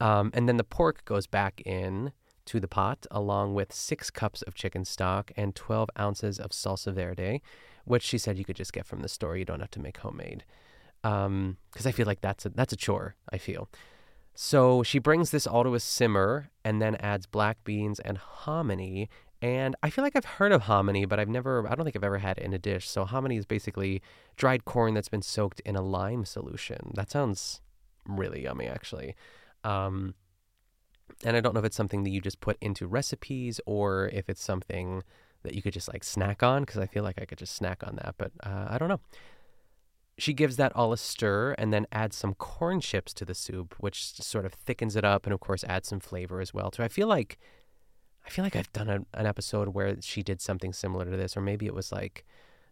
Um, 0.00 0.30
and 0.34 0.48
then 0.48 0.56
the 0.56 0.64
pork 0.64 1.04
goes 1.04 1.26
back 1.26 1.60
in 1.64 2.12
to 2.46 2.60
the 2.60 2.68
pot 2.68 3.06
along 3.10 3.54
with 3.54 3.72
six 3.72 4.10
cups 4.10 4.42
of 4.42 4.54
chicken 4.54 4.84
stock 4.84 5.32
and 5.36 5.54
12 5.54 5.88
ounces 5.98 6.38
of 6.38 6.50
salsa 6.50 6.92
verde, 6.92 7.40
which 7.84 8.02
she 8.02 8.18
said 8.18 8.38
you 8.38 8.44
could 8.44 8.56
just 8.56 8.72
get 8.72 8.86
from 8.86 9.00
the 9.00 9.08
store. 9.08 9.36
You 9.36 9.44
don't 9.44 9.60
have 9.60 9.70
to 9.72 9.80
make 9.80 9.98
homemade. 9.98 10.44
Because 11.02 11.26
um, 11.26 11.56
I 11.84 11.92
feel 11.92 12.06
like 12.06 12.20
that's 12.20 12.46
a, 12.46 12.50
that's 12.50 12.72
a 12.72 12.76
chore, 12.76 13.14
I 13.30 13.38
feel. 13.38 13.68
So 14.34 14.82
she 14.82 14.98
brings 14.98 15.30
this 15.30 15.46
all 15.46 15.62
to 15.62 15.74
a 15.74 15.80
simmer 15.80 16.50
and 16.64 16.82
then 16.82 16.96
adds 16.96 17.26
black 17.26 17.62
beans 17.64 18.00
and 18.00 18.18
hominy. 18.18 19.08
And 19.44 19.76
I 19.82 19.90
feel 19.90 20.02
like 20.02 20.16
I've 20.16 20.24
heard 20.24 20.52
of 20.52 20.62
hominy, 20.62 21.04
but 21.04 21.20
I've 21.20 21.28
never, 21.28 21.68
I 21.68 21.74
don't 21.74 21.84
think 21.84 21.96
I've 21.96 22.02
ever 22.02 22.16
had 22.16 22.38
it 22.38 22.44
in 22.44 22.54
a 22.54 22.58
dish. 22.58 22.88
So 22.88 23.04
hominy 23.04 23.36
is 23.36 23.44
basically 23.44 24.00
dried 24.38 24.64
corn 24.64 24.94
that's 24.94 25.10
been 25.10 25.20
soaked 25.20 25.60
in 25.66 25.76
a 25.76 25.82
lime 25.82 26.24
solution. 26.24 26.92
That 26.94 27.10
sounds 27.10 27.60
really 28.08 28.44
yummy, 28.44 28.66
actually. 28.66 29.14
Um, 29.62 30.14
and 31.26 31.36
I 31.36 31.40
don't 31.40 31.52
know 31.52 31.58
if 31.58 31.66
it's 31.66 31.76
something 31.76 32.04
that 32.04 32.10
you 32.10 32.22
just 32.22 32.40
put 32.40 32.56
into 32.62 32.86
recipes 32.86 33.60
or 33.66 34.08
if 34.14 34.30
it's 34.30 34.42
something 34.42 35.02
that 35.42 35.54
you 35.54 35.60
could 35.60 35.74
just 35.74 35.92
like 35.92 36.04
snack 36.04 36.42
on 36.42 36.62
because 36.62 36.78
I 36.78 36.86
feel 36.86 37.02
like 37.02 37.20
I 37.20 37.26
could 37.26 37.36
just 37.36 37.54
snack 37.54 37.86
on 37.86 37.96
that, 37.96 38.14
but 38.16 38.32
uh, 38.42 38.68
I 38.70 38.78
don't 38.78 38.88
know. 38.88 39.00
She 40.16 40.32
gives 40.32 40.56
that 40.56 40.74
all 40.74 40.90
a 40.90 40.96
stir 40.96 41.54
and 41.58 41.70
then 41.70 41.86
adds 41.92 42.16
some 42.16 42.32
corn 42.32 42.80
chips 42.80 43.12
to 43.12 43.26
the 43.26 43.34
soup, 43.34 43.74
which 43.76 44.14
sort 44.14 44.46
of 44.46 44.54
thickens 44.54 44.96
it 44.96 45.04
up 45.04 45.26
and 45.26 45.34
of 45.34 45.40
course 45.40 45.64
adds 45.64 45.88
some 45.88 46.00
flavor 46.00 46.40
as 46.40 46.54
well. 46.54 46.72
So 46.72 46.82
I 46.82 46.88
feel 46.88 47.08
like 47.08 47.38
I 48.26 48.30
feel 48.30 48.44
like 48.44 48.56
I've 48.56 48.72
done 48.72 48.88
a, 48.88 49.00
an 49.14 49.26
episode 49.26 49.68
where 49.68 49.96
she 50.00 50.22
did 50.22 50.40
something 50.40 50.72
similar 50.72 51.04
to 51.04 51.16
this, 51.16 51.36
or 51.36 51.40
maybe 51.40 51.66
it 51.66 51.74
was 51.74 51.92
like 51.92 52.24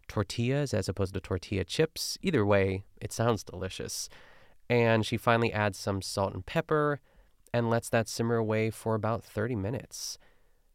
tortillas 0.07 0.73
as 0.73 0.89
opposed 0.89 1.13
to 1.13 1.19
tortilla 1.19 1.63
chips. 1.63 2.17
Either 2.21 2.45
way, 2.45 2.83
it 2.99 3.13
sounds 3.13 3.43
delicious. 3.43 4.09
And 4.69 5.05
she 5.05 5.17
finally 5.17 5.53
adds 5.53 5.77
some 5.77 6.01
salt 6.01 6.33
and 6.33 6.45
pepper 6.45 6.99
and 7.53 7.69
lets 7.69 7.89
that 7.89 8.09
simmer 8.09 8.35
away 8.35 8.69
for 8.71 8.95
about 8.95 9.23
30 9.23 9.55
minutes. 9.55 10.17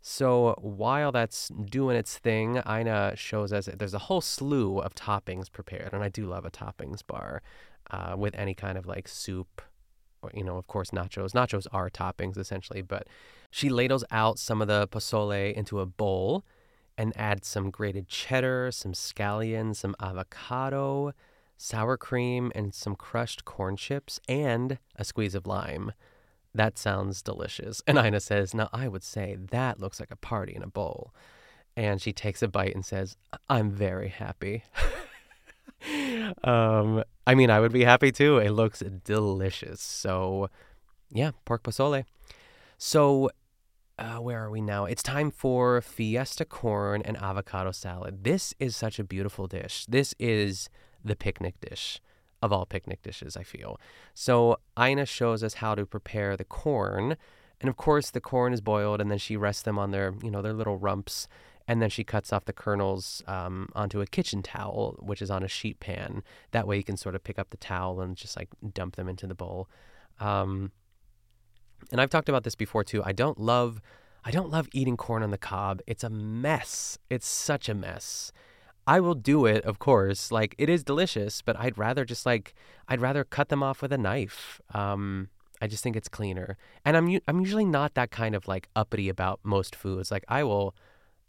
So 0.01 0.55
while 0.61 1.11
that's 1.11 1.49
doing 1.49 1.97
its 1.97 2.19
thing, 2.19 2.63
Ina 2.69 3.15
shows 3.17 3.53
us 3.53 3.69
there's 3.77 3.95
a 3.95 3.99
whole 3.99 4.21
slew 4.21 4.79
of 4.79 4.95
toppings 4.95 5.51
prepared, 5.51 5.93
and 5.93 6.05
I 6.05 6.09
do 6.09 6.27
love 6.27 6.45
a 6.45 6.51
toppings 6.51 7.05
bar 7.05 7.43
uh, 7.91 8.15
with 8.17 8.35
any 8.37 8.55
kind 8.55 8.79
of 8.79 8.87
like 8.87 9.09
soup, 9.09 9.61
you 10.35 10.45
know, 10.45 10.57
of 10.57 10.67
course, 10.67 10.91
nachos. 10.91 11.33
Nachos 11.33 11.67
are 11.73 11.91
toppings 11.91 12.37
essentially, 12.37 12.83
but 12.83 13.07
she 13.51 13.69
ladles 13.69 14.05
out 14.11 14.39
some 14.39 14.61
of 14.61 14.69
the 14.69 14.89
pozole 14.89 15.53
into 15.55 15.81
a 15.81 15.87
bowl 15.87 16.45
and 16.97 17.17
adds 17.17 17.47
some 17.47 17.71
grated 17.71 18.09
cheddar, 18.09 18.71
some 18.73 18.93
scallions, 18.93 19.77
some 19.77 19.95
avocado, 20.01 21.13
sour 21.57 21.97
cream, 21.97 22.51
and 22.55 22.75
some 22.75 22.97
crushed 22.97 23.45
corn 23.45 23.77
chips, 23.77 24.21
and 24.29 24.79
a 24.97 25.05
squeeze 25.05 25.35
of 25.35 25.47
lime. 25.47 25.93
That 26.55 26.79
sounds 26.79 27.23
delicious. 27.23 27.83
And 27.87 27.99
Ina 27.99 28.21
says, 28.21 28.55
Now 28.55 28.69
I 28.73 28.89
would 28.89 29.05
say 29.05 29.37
that 29.51 29.81
looks 29.81 30.01
like 30.01 30.11
a 30.11 30.17
party 30.17 30.55
in 30.55 30.63
a 30.63 30.69
bowl. 30.69 31.15
And 31.77 32.03
she 32.03 32.13
takes 32.13 32.43
a 32.43 32.49
bite 32.49 32.75
and 32.75 32.85
says, 32.85 33.17
I'm 33.49 33.71
very 33.71 34.09
happy. 34.09 34.65
um, 36.45 37.05
I 37.27 37.35
mean, 37.35 37.51
I 37.51 37.61
would 37.61 37.73
be 37.73 37.85
happy 37.85 38.13
too. 38.13 38.39
It 38.39 38.51
looks 38.51 38.83
delicious. 39.05 39.81
So, 39.81 40.51
yeah, 41.11 41.33
pork 41.45 41.63
pozole. 41.63 42.05
So, 42.77 43.31
uh, 43.99 44.17
where 44.17 44.45
are 44.45 44.51
we 44.51 44.61
now? 44.61 44.85
It's 44.85 45.03
time 45.03 45.31
for 45.31 45.81
fiesta 45.81 46.45
corn 46.45 47.03
and 47.03 47.17
avocado 47.17 47.73
salad. 47.73 48.23
This 48.23 48.55
is 48.61 48.77
such 48.77 48.99
a 48.99 49.05
beautiful 49.05 49.47
dish. 49.47 49.87
This 49.87 50.15
is 50.19 50.69
the 51.05 51.17
picnic 51.17 51.61
dish 51.61 52.01
of 52.41 52.53
all 52.53 52.67
picnic 52.67 53.03
dishes, 53.03 53.37
I 53.37 53.43
feel. 53.43 53.81
So 54.15 54.59
Ina 54.81 55.07
shows 55.07 55.43
us 55.43 55.55
how 55.55 55.75
to 55.75 55.85
prepare 55.85 56.37
the 56.37 56.45
corn. 56.45 57.17
And 57.61 57.69
of 57.69 57.77
course, 57.77 58.11
the 58.11 58.21
corn 58.21 58.53
is 58.53 58.61
boiled, 58.61 59.01
and 59.01 59.11
then 59.11 59.19
she 59.19 59.37
rests 59.37 59.63
them 59.63 59.79
on 59.79 59.91
their, 59.91 60.15
you 60.23 60.31
know, 60.31 60.43
their 60.43 60.53
little 60.53 60.77
rumps, 60.77 61.27
and 61.69 61.83
then 61.83 61.91
she 61.91 62.03
cuts 62.03 62.33
off 62.33 62.47
the 62.47 62.53
kernels 62.53 63.23
um, 63.27 63.69
onto 63.75 64.01
a 64.01 64.07
kitchen 64.07 64.43
towel, 64.43 64.97
which 65.01 65.21
is 65.21 65.31
on 65.31 65.43
a 65.45 65.49
sheet 65.49 65.79
pan. 65.81 66.23
That 66.53 66.67
way, 66.67 66.79
you 66.79 66.83
can 66.83 66.97
sort 66.97 67.15
of 67.15 67.23
pick 67.23 67.39
up 67.39 67.51
the 67.51 67.59
towel 67.59 68.01
and 68.01 68.17
just 68.17 68.37
like 68.37 68.49
dump 68.73 68.97
them 68.97 69.07
into 69.07 69.27
the 69.27 69.35
bowl. 69.35 69.69
Um, 70.19 70.73
and 71.93 72.01
I've 72.01 72.09
talked 72.09 72.31
about 72.31 72.45
this 72.45 72.55
before 72.55 72.85
too. 72.85 73.03
I 73.05 73.13
don't 73.13 73.39
love, 73.39 73.83
I 74.25 74.31
don't 74.31 74.51
love 74.51 74.67
eating 74.73 74.97
corn 74.97 75.23
on 75.23 75.31
the 75.31 75.39
cob. 75.39 75.83
It's 75.87 76.03
a 76.03 76.09
mess. 76.09 76.99
It's 77.11 77.29
such 77.29 77.69
a 77.69 77.75
mess. 77.75 78.33
I 78.87 79.01
will 79.01 79.15
do 79.15 79.45
it, 79.45 79.63
of 79.65 79.79
course. 79.79 80.33
Like 80.33 80.55
it 80.57 80.71
is 80.71 80.83
delicious, 80.83 81.43
but 81.43 81.55
I'd 81.61 81.77
rather 81.77 82.07
just 82.07 82.25
like 82.25 82.55
I'd 82.89 83.03
rather 83.03 83.23
cut 83.23 83.51
them 83.51 83.63
off 83.63 83.83
with 83.83 83.93
a 83.93 83.99
knife. 83.99 84.63
Um, 84.73 85.29
I 85.61 85.67
just 85.67 85.83
think 85.83 85.97
it's 85.97 86.09
cleaner. 86.09 86.57
And 86.87 86.97
I'm 86.97 87.21
I'm 87.29 87.41
usually 87.41 87.67
not 87.67 87.93
that 87.95 88.11
kind 88.11 88.35
of 88.35 88.49
like 88.49 88.71
uppity 88.75 89.11
about 89.11 89.41
most 89.43 89.77
foods. 89.77 90.11
Like 90.11 90.25
I 90.29 90.43
will 90.45 90.75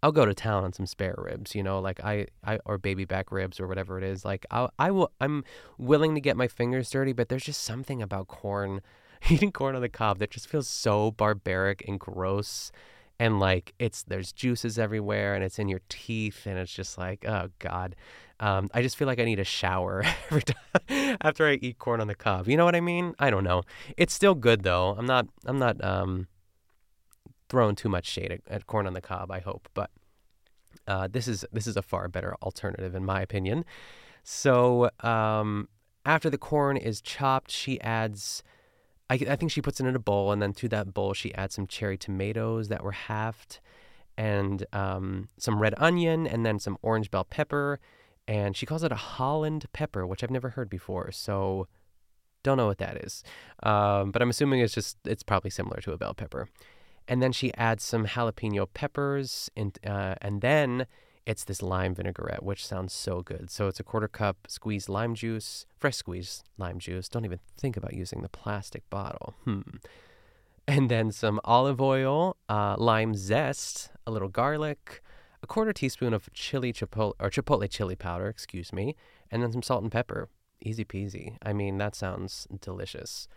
I'll 0.01 0.11
go 0.11 0.25
to 0.25 0.33
town 0.33 0.63
on 0.63 0.73
some 0.73 0.85
spare 0.85 1.15
ribs, 1.17 1.55
you 1.55 1.63
know, 1.63 1.79
like 1.79 1.99
I, 2.03 2.27
I 2.43 2.59
or 2.65 2.77
baby 2.77 3.05
back 3.05 3.31
ribs 3.31 3.59
or 3.59 3.67
whatever 3.67 3.97
it 3.97 4.03
is. 4.03 4.23
Like 4.23 4.45
I 4.51 4.69
I 4.79 4.91
will 4.91 5.11
I'm 5.19 5.43
willing 5.77 6.15
to 6.15 6.21
get 6.21 6.37
my 6.37 6.47
fingers 6.47 6.89
dirty, 6.89 7.13
but 7.13 7.29
there's 7.29 7.43
just 7.43 7.63
something 7.63 8.01
about 8.01 8.27
corn 8.27 8.81
eating 9.29 9.51
corn 9.51 9.75
on 9.75 9.81
the 9.81 9.89
cob 9.89 10.19
that 10.19 10.31
just 10.31 10.47
feels 10.47 10.67
so 10.67 11.11
barbaric 11.11 11.83
and 11.87 11.99
gross 11.99 12.71
and 13.19 13.39
like 13.39 13.73
it's 13.79 14.03
there's 14.03 14.31
juices 14.31 14.79
everywhere 14.79 15.35
and 15.35 15.43
it's 15.43 15.59
in 15.59 15.67
your 15.67 15.81
teeth 15.89 16.45
and 16.45 16.57
it's 16.57 16.73
just 16.73 16.97
like 16.97 17.25
oh 17.27 17.49
god. 17.59 17.95
Um, 18.41 18.69
i 18.73 18.81
just 18.81 18.95
feel 18.95 19.05
like 19.05 19.19
i 19.19 19.25
need 19.25 19.39
a 19.39 19.43
shower 19.43 20.01
every 20.31 20.43
time 20.43 21.17
after 21.21 21.45
i 21.45 21.55
eat 21.55 21.77
corn 21.77 21.99
on 21.99 22.07
the 22.07 22.15
cob 22.15 22.47
you 22.47 22.55
know 22.55 22.63
what 22.63 22.75
i 22.75 22.79
mean? 22.79 23.13
I 23.19 23.29
don't 23.29 23.43
know. 23.43 23.63
It's 23.97 24.13
still 24.13 24.33
good 24.33 24.63
though. 24.63 24.95
I'm 24.97 25.05
not 25.05 25.27
i'm 25.45 25.59
not 25.59 25.83
um, 25.83 26.27
throwing 27.49 27.75
too 27.75 27.89
much 27.89 28.05
shade 28.05 28.31
at, 28.31 28.41
at, 28.47 28.67
corn 28.67 28.87
on 28.87 28.93
the 28.93 29.01
cob 29.01 29.31
i 29.31 29.39
hope 29.39 29.67
but 29.73 29.89
uh, 30.87 31.07
this 31.07 31.27
is 31.27 31.45
this 31.51 31.67
is 31.67 31.75
a 31.75 31.81
far 31.81 32.07
better 32.07 32.35
alternative 32.41 32.95
in 32.95 33.03
my 33.03 33.21
opinion 33.21 33.65
so 34.23 34.89
um, 35.01 35.67
after 36.05 36.29
the 36.29 36.37
corn 36.37 36.77
is 36.77 37.01
chopped 37.01 37.51
she 37.51 37.79
adds 37.81 38.43
I, 39.09 39.15
I 39.27 39.35
think 39.35 39.51
she 39.51 39.61
puts 39.61 39.79
it 39.79 39.87
in 39.87 39.95
a 39.95 39.99
bowl, 39.99 40.31
and 40.31 40.41
then 40.41 40.53
to 40.53 40.69
that 40.69 40.93
bowl 40.93 41.13
she 41.13 41.33
adds 41.33 41.55
some 41.55 41.67
cherry 41.67 41.97
tomatoes 41.97 42.67
that 42.67 42.83
were 42.83 42.91
halved, 42.91 43.59
and 44.17 44.65
um, 44.71 45.29
some 45.37 45.59
red 45.59 45.73
onion, 45.77 46.27
and 46.27 46.45
then 46.45 46.59
some 46.59 46.77
orange 46.81 47.09
bell 47.09 47.23
pepper, 47.23 47.79
and 48.27 48.55
she 48.55 48.65
calls 48.65 48.83
it 48.83 48.91
a 48.91 48.95
Holland 48.95 49.65
pepper, 49.73 50.05
which 50.05 50.23
I've 50.23 50.29
never 50.29 50.49
heard 50.49 50.69
before. 50.69 51.11
So 51.11 51.67
don't 52.43 52.57
know 52.57 52.67
what 52.67 52.77
that 52.77 52.97
is, 52.97 53.23
um, 53.63 54.11
but 54.11 54.21
I'm 54.21 54.29
assuming 54.29 54.59
it's 54.59 54.73
just 54.73 54.97
it's 55.05 55.23
probably 55.23 55.49
similar 55.49 55.81
to 55.81 55.91
a 55.91 55.97
bell 55.97 56.13
pepper. 56.13 56.47
And 57.09 57.23
then 57.23 57.31
she 57.31 57.53
adds 57.55 57.83
some 57.83 58.05
jalapeno 58.05 58.67
peppers, 58.73 59.49
and 59.57 59.77
uh, 59.85 60.15
and 60.21 60.41
then 60.41 60.85
it's 61.25 61.43
this 61.43 61.61
lime 61.61 61.95
vinaigrette, 61.95 62.43
which 62.43 62.65
sounds 62.65 62.93
so 62.93 63.21
good. 63.21 63.49
So 63.49 63.67
it's 63.67 63.79
a 63.79 63.83
quarter 63.83 64.07
cup 64.07 64.37
squeezed 64.47 64.89
lime 64.89 65.15
juice, 65.15 65.65
fresh 65.77 65.95
squeezed 65.95 66.43
lime 66.57 66.79
juice. 66.79 67.09
Don't 67.09 67.25
even 67.25 67.39
think 67.57 67.75
about 67.75 67.93
using 67.93 68.21
the 68.21 68.29
plastic 68.29 68.87
bottle. 68.89 69.33
Hmm. 69.43 69.61
And 70.67 70.89
then 70.89 71.11
some 71.11 71.41
olive 71.43 71.81
oil, 71.81 72.37
uh, 72.47 72.75
lime 72.77 73.15
zest, 73.15 73.89
a 74.05 74.11
little 74.11 74.29
garlic, 74.29 75.01
a 75.41 75.47
quarter 75.47 75.73
teaspoon 75.73 76.13
of 76.13 76.31
chili 76.33 76.71
chipotle 76.71 77.13
or 77.19 77.31
chipotle 77.31 77.67
chili 77.69 77.95
powder, 77.95 78.27
excuse 78.27 78.71
me, 78.71 78.95
and 79.31 79.41
then 79.41 79.51
some 79.51 79.63
salt 79.63 79.81
and 79.81 79.91
pepper. 79.91 80.29
Easy 80.61 80.85
peasy. 80.85 81.37
I 81.41 81.53
mean, 81.53 81.77
that 81.79 81.95
sounds 81.95 82.47
delicious. 82.61 83.27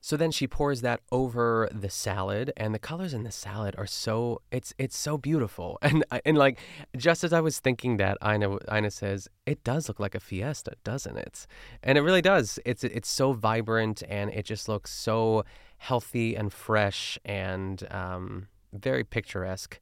So 0.00 0.16
then 0.16 0.30
she 0.30 0.46
pours 0.46 0.80
that 0.82 1.00
over 1.10 1.68
the 1.72 1.90
salad, 1.90 2.52
and 2.56 2.74
the 2.74 2.78
colors 2.78 3.12
in 3.12 3.24
the 3.24 3.32
salad 3.32 3.74
are 3.76 3.86
so 3.86 4.42
it's 4.50 4.72
it's 4.78 4.96
so 4.96 5.18
beautiful. 5.18 5.78
And 5.88 6.04
and 6.24 6.36
like 6.36 6.58
just 6.96 7.24
as 7.24 7.32
I 7.32 7.40
was 7.40 7.58
thinking 7.58 7.96
that, 7.96 8.18
Ina 8.24 8.58
Ina 8.72 8.90
says 8.90 9.28
it 9.46 9.64
does 9.64 9.88
look 9.88 9.98
like 9.98 10.14
a 10.14 10.20
fiesta, 10.20 10.72
doesn't 10.84 11.16
it? 11.16 11.46
And 11.82 11.98
it 11.98 12.02
really 12.02 12.22
does. 12.22 12.58
It's 12.64 12.84
it's 12.84 13.10
so 13.10 13.32
vibrant, 13.32 14.02
and 14.08 14.30
it 14.30 14.44
just 14.44 14.68
looks 14.68 14.92
so 14.92 15.44
healthy 15.78 16.36
and 16.36 16.52
fresh 16.52 17.18
and 17.24 17.86
um, 17.90 18.48
very 18.72 19.04
picturesque. 19.04 19.80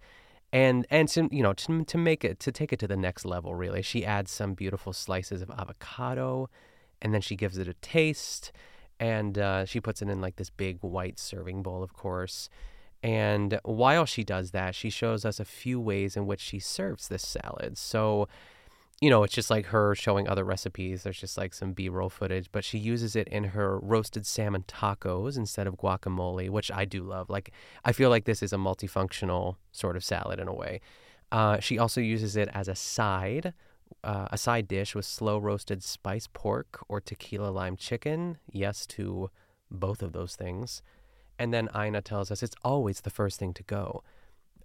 And 0.52 0.86
and 0.90 1.08
to 1.10 1.28
you 1.30 1.42
know 1.42 1.52
to 1.54 1.84
to 1.84 1.98
make 1.98 2.24
it 2.24 2.40
to 2.40 2.52
take 2.52 2.72
it 2.72 2.78
to 2.78 2.88
the 2.88 2.96
next 2.96 3.24
level, 3.24 3.54
really, 3.54 3.82
she 3.82 4.06
adds 4.06 4.30
some 4.30 4.54
beautiful 4.54 4.92
slices 4.92 5.42
of 5.42 5.50
avocado, 5.50 6.48
and 7.02 7.12
then 7.12 7.20
she 7.20 7.36
gives 7.36 7.58
it 7.58 7.68
a 7.68 7.74
taste 7.74 8.52
and 8.98 9.38
uh, 9.38 9.64
she 9.64 9.80
puts 9.80 10.02
it 10.02 10.08
in 10.08 10.20
like 10.20 10.36
this 10.36 10.50
big 10.50 10.78
white 10.80 11.18
serving 11.18 11.62
bowl, 11.62 11.82
of 11.82 11.92
course. 11.92 12.48
And 13.02 13.60
while 13.62 14.06
she 14.06 14.24
does 14.24 14.50
that, 14.52 14.74
she 14.74 14.90
shows 14.90 15.24
us 15.24 15.38
a 15.38 15.44
few 15.44 15.78
ways 15.80 16.16
in 16.16 16.26
which 16.26 16.40
she 16.40 16.58
serves 16.58 17.08
this 17.08 17.26
salad. 17.26 17.78
So, 17.78 18.26
you 19.00 19.10
know, 19.10 19.22
it's 19.22 19.34
just 19.34 19.50
like 19.50 19.66
her 19.66 19.94
showing 19.94 20.26
other 20.26 20.44
recipes. 20.44 21.02
There's 21.02 21.20
just 21.20 21.36
like 21.36 21.52
some 21.52 21.72
B 21.72 21.88
roll 21.88 22.08
footage, 22.08 22.48
but 22.50 22.64
she 22.64 22.78
uses 22.78 23.14
it 23.14 23.28
in 23.28 23.44
her 23.44 23.78
roasted 23.78 24.26
salmon 24.26 24.64
tacos 24.66 25.36
instead 25.36 25.66
of 25.66 25.76
guacamole, 25.76 26.48
which 26.48 26.70
I 26.72 26.86
do 26.86 27.02
love. 27.02 27.28
Like, 27.28 27.52
I 27.84 27.92
feel 27.92 28.08
like 28.08 28.24
this 28.24 28.42
is 28.42 28.52
a 28.52 28.56
multifunctional 28.56 29.56
sort 29.72 29.96
of 29.96 30.02
salad 30.02 30.40
in 30.40 30.48
a 30.48 30.54
way. 30.54 30.80
Uh, 31.30 31.60
she 31.60 31.78
also 31.78 32.00
uses 32.00 32.36
it 32.36 32.48
as 32.54 32.68
a 32.68 32.74
side, 32.74 33.52
uh, 34.04 34.28
a 34.30 34.38
side 34.38 34.68
dish 34.68 34.94
with 34.94 35.04
slow 35.04 35.38
roasted 35.38 35.82
spice 35.82 36.28
pork 36.32 36.84
or 36.88 37.00
tequila 37.00 37.50
lime 37.50 37.76
chicken. 37.76 38.38
Yes 38.50 38.86
to 38.86 39.30
both 39.70 40.02
of 40.02 40.12
those 40.12 40.36
things. 40.36 40.82
And 41.38 41.52
then 41.52 41.68
Ina 41.76 42.02
tells 42.02 42.30
us 42.30 42.42
it's 42.42 42.56
always 42.62 43.00
the 43.00 43.10
first 43.10 43.38
thing 43.38 43.52
to 43.54 43.62
go. 43.62 44.02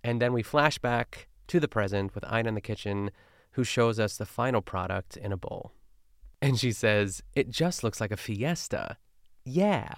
And 0.04 0.22
then 0.22 0.34
we 0.34 0.44
flash 0.44 0.78
back 0.78 1.28
to 1.48 1.60
the 1.60 1.68
present 1.68 2.16
with 2.16 2.24
Ina 2.26 2.50
in 2.50 2.56
the 2.56 2.62
kitchen, 2.62 3.12
who 3.52 3.64
shows 3.64 4.00
us 4.00 4.16
the 4.16 4.26
final 4.26 4.62
product 4.62 5.18
in 5.18 5.32
a 5.32 5.38
bowl. 5.38 5.72
And 6.42 6.60
she 6.60 6.72
says, 6.72 7.22
It 7.36 7.50
just 7.50 7.84
looks 7.84 8.00
like 8.00 8.12
a 8.12 8.18
fiesta. 8.18 8.98
Yeah. 9.44 9.92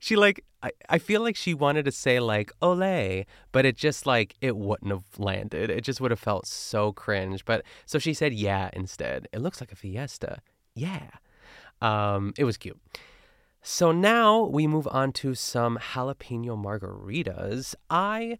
She 0.00 0.16
like 0.16 0.44
I, 0.62 0.72
I 0.88 0.98
feel 0.98 1.22
like 1.22 1.36
she 1.36 1.54
wanted 1.54 1.84
to 1.84 1.92
say 1.92 2.18
like 2.18 2.50
ole 2.60 3.24
but 3.52 3.64
it 3.64 3.76
just 3.76 4.04
like 4.06 4.34
it 4.40 4.56
wouldn't 4.56 4.90
have 4.90 5.04
landed 5.18 5.70
it 5.70 5.82
just 5.82 6.00
would 6.00 6.10
have 6.10 6.18
felt 6.18 6.46
so 6.46 6.92
cringe 6.92 7.44
but 7.44 7.64
so 7.86 8.00
she 8.00 8.12
said 8.12 8.34
yeah 8.34 8.70
instead 8.72 9.28
it 9.32 9.40
looks 9.40 9.60
like 9.60 9.70
a 9.70 9.76
fiesta 9.76 10.40
yeah 10.74 11.10
um 11.80 12.34
it 12.36 12.44
was 12.44 12.56
cute 12.56 12.80
so 13.62 13.92
now 13.92 14.42
we 14.44 14.66
move 14.66 14.88
on 14.90 15.12
to 15.12 15.34
some 15.34 15.78
jalapeno 15.78 16.56
margaritas. 16.56 17.74
I 17.90 18.38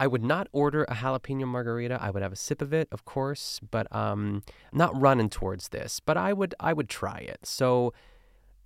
I 0.00 0.06
would 0.06 0.24
not 0.24 0.48
order 0.52 0.84
a 0.84 0.94
jalapeno 0.94 1.46
margarita. 1.46 1.98
I 2.00 2.10
would 2.10 2.22
have 2.22 2.32
a 2.32 2.36
sip 2.36 2.62
of 2.62 2.72
it, 2.72 2.88
of 2.90 3.04
course, 3.04 3.60
but 3.70 3.94
um 3.94 4.42
not 4.72 4.98
running 4.98 5.28
towards 5.28 5.68
this, 5.68 6.00
but 6.00 6.16
I 6.16 6.32
would 6.32 6.54
I 6.60 6.72
would 6.72 6.88
try 6.88 7.18
it. 7.18 7.40
So 7.44 7.92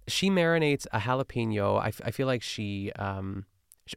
she 0.09 0.31
marinates 0.31 0.87
a 0.93 1.01
jalapeno. 1.01 1.81
I, 1.81 1.93
I 2.05 2.11
feel 2.11 2.27
like 2.27 2.43
she 2.43 2.93
um 2.93 3.45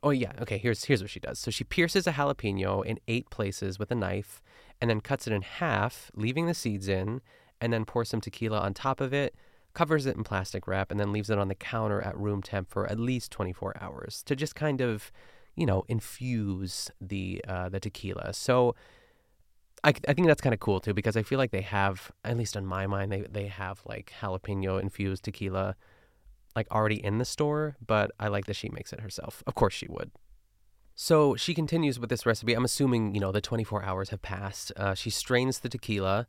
oh 0.04 0.12
yeah, 0.12 0.32
okay, 0.42 0.58
here's 0.58 0.86
here's 0.86 1.02
what 1.02 1.10
she 1.10 1.20
does. 1.20 1.40
So 1.40 1.52
she 1.52 1.64
pierces 1.64 2.08
a 2.08 2.12
jalapeno 2.14 2.86
in 2.86 3.00
8 3.08 3.30
places 3.30 3.80
with 3.80 3.92
a 3.92 3.96
knife 3.96 4.42
and 4.80 4.90
then 4.90 5.02
cuts 5.02 5.28
it 5.28 5.34
in 5.34 5.42
half, 5.42 6.12
leaving 6.16 6.48
the 6.48 6.54
seeds 6.54 6.88
in, 6.88 7.22
and 7.60 7.72
then 7.72 7.86
pours 7.86 8.10
some 8.10 8.22
tequila 8.22 8.60
on 8.60 8.74
top 8.74 9.02
of 9.02 9.14
it 9.14 9.36
covers 9.74 10.06
it 10.06 10.18
in 10.18 10.24
plastic 10.24 10.68
wrap, 10.68 10.92
and 10.92 11.00
then 11.00 11.12
leaves 11.12 11.30
it 11.30 11.38
on 11.38 11.48
the 11.48 11.56
counter 11.56 12.02
at 12.02 12.18
room 12.18 12.42
temp 12.42 12.70
for 12.70 12.88
at 12.88 13.00
least 13.00 13.32
24 13.32 13.76
hours 13.82 14.24
to 14.26 14.36
just 14.36 14.56
kind 14.56 14.82
of, 14.82 15.12
you 15.56 15.66
know, 15.66 15.84
infuse 15.88 16.92
the 17.00 17.44
uh, 17.48 17.70
the 17.70 17.80
tequila. 17.80 18.34
So 18.34 18.76
I, 19.84 19.90
I 20.08 20.14
think 20.14 20.28
that's 20.28 20.42
kind 20.42 20.54
of 20.54 20.60
cool 20.60 20.80
too 20.80 20.94
because 20.94 21.18
I 21.18 21.24
feel 21.24 21.38
like 21.40 21.52
they 21.52 21.62
have, 21.62 22.12
at 22.24 22.38
least 22.38 22.56
in 22.56 22.66
my 22.66 22.88
mind, 22.88 23.12
they 23.12 23.22
they 23.22 23.48
have 23.48 23.82
like 23.86 24.14
jalapeno 24.22 24.82
infused 24.82 25.24
tequila 25.24 25.76
like 26.56 26.70
already 26.72 27.04
in 27.04 27.18
the 27.18 27.26
store, 27.26 27.78
but 27.86 28.12
I 28.20 28.28
like 28.28 28.46
that 28.46 28.56
she 28.56 28.70
makes 28.70 28.94
it 28.94 29.02
herself. 29.02 29.44
Of 29.48 29.56
course 29.56 29.74
she 29.74 29.88
would. 29.90 30.12
So 30.96 31.36
she 31.36 31.54
continues 31.54 32.00
with 32.00 32.10
this 32.10 32.26
recipe. 32.26 32.54
I'm 32.54 32.66
assuming, 32.66 33.16
you 33.16 33.22
know, 33.22 33.32
the 33.32 33.42
24 33.42 33.84
hours 33.84 34.10
have 34.10 34.22
passed. 34.22 34.72
Uh, 34.76 34.94
she 34.94 35.10
strains 35.10 35.60
the 35.60 35.70
tequila 35.70 36.28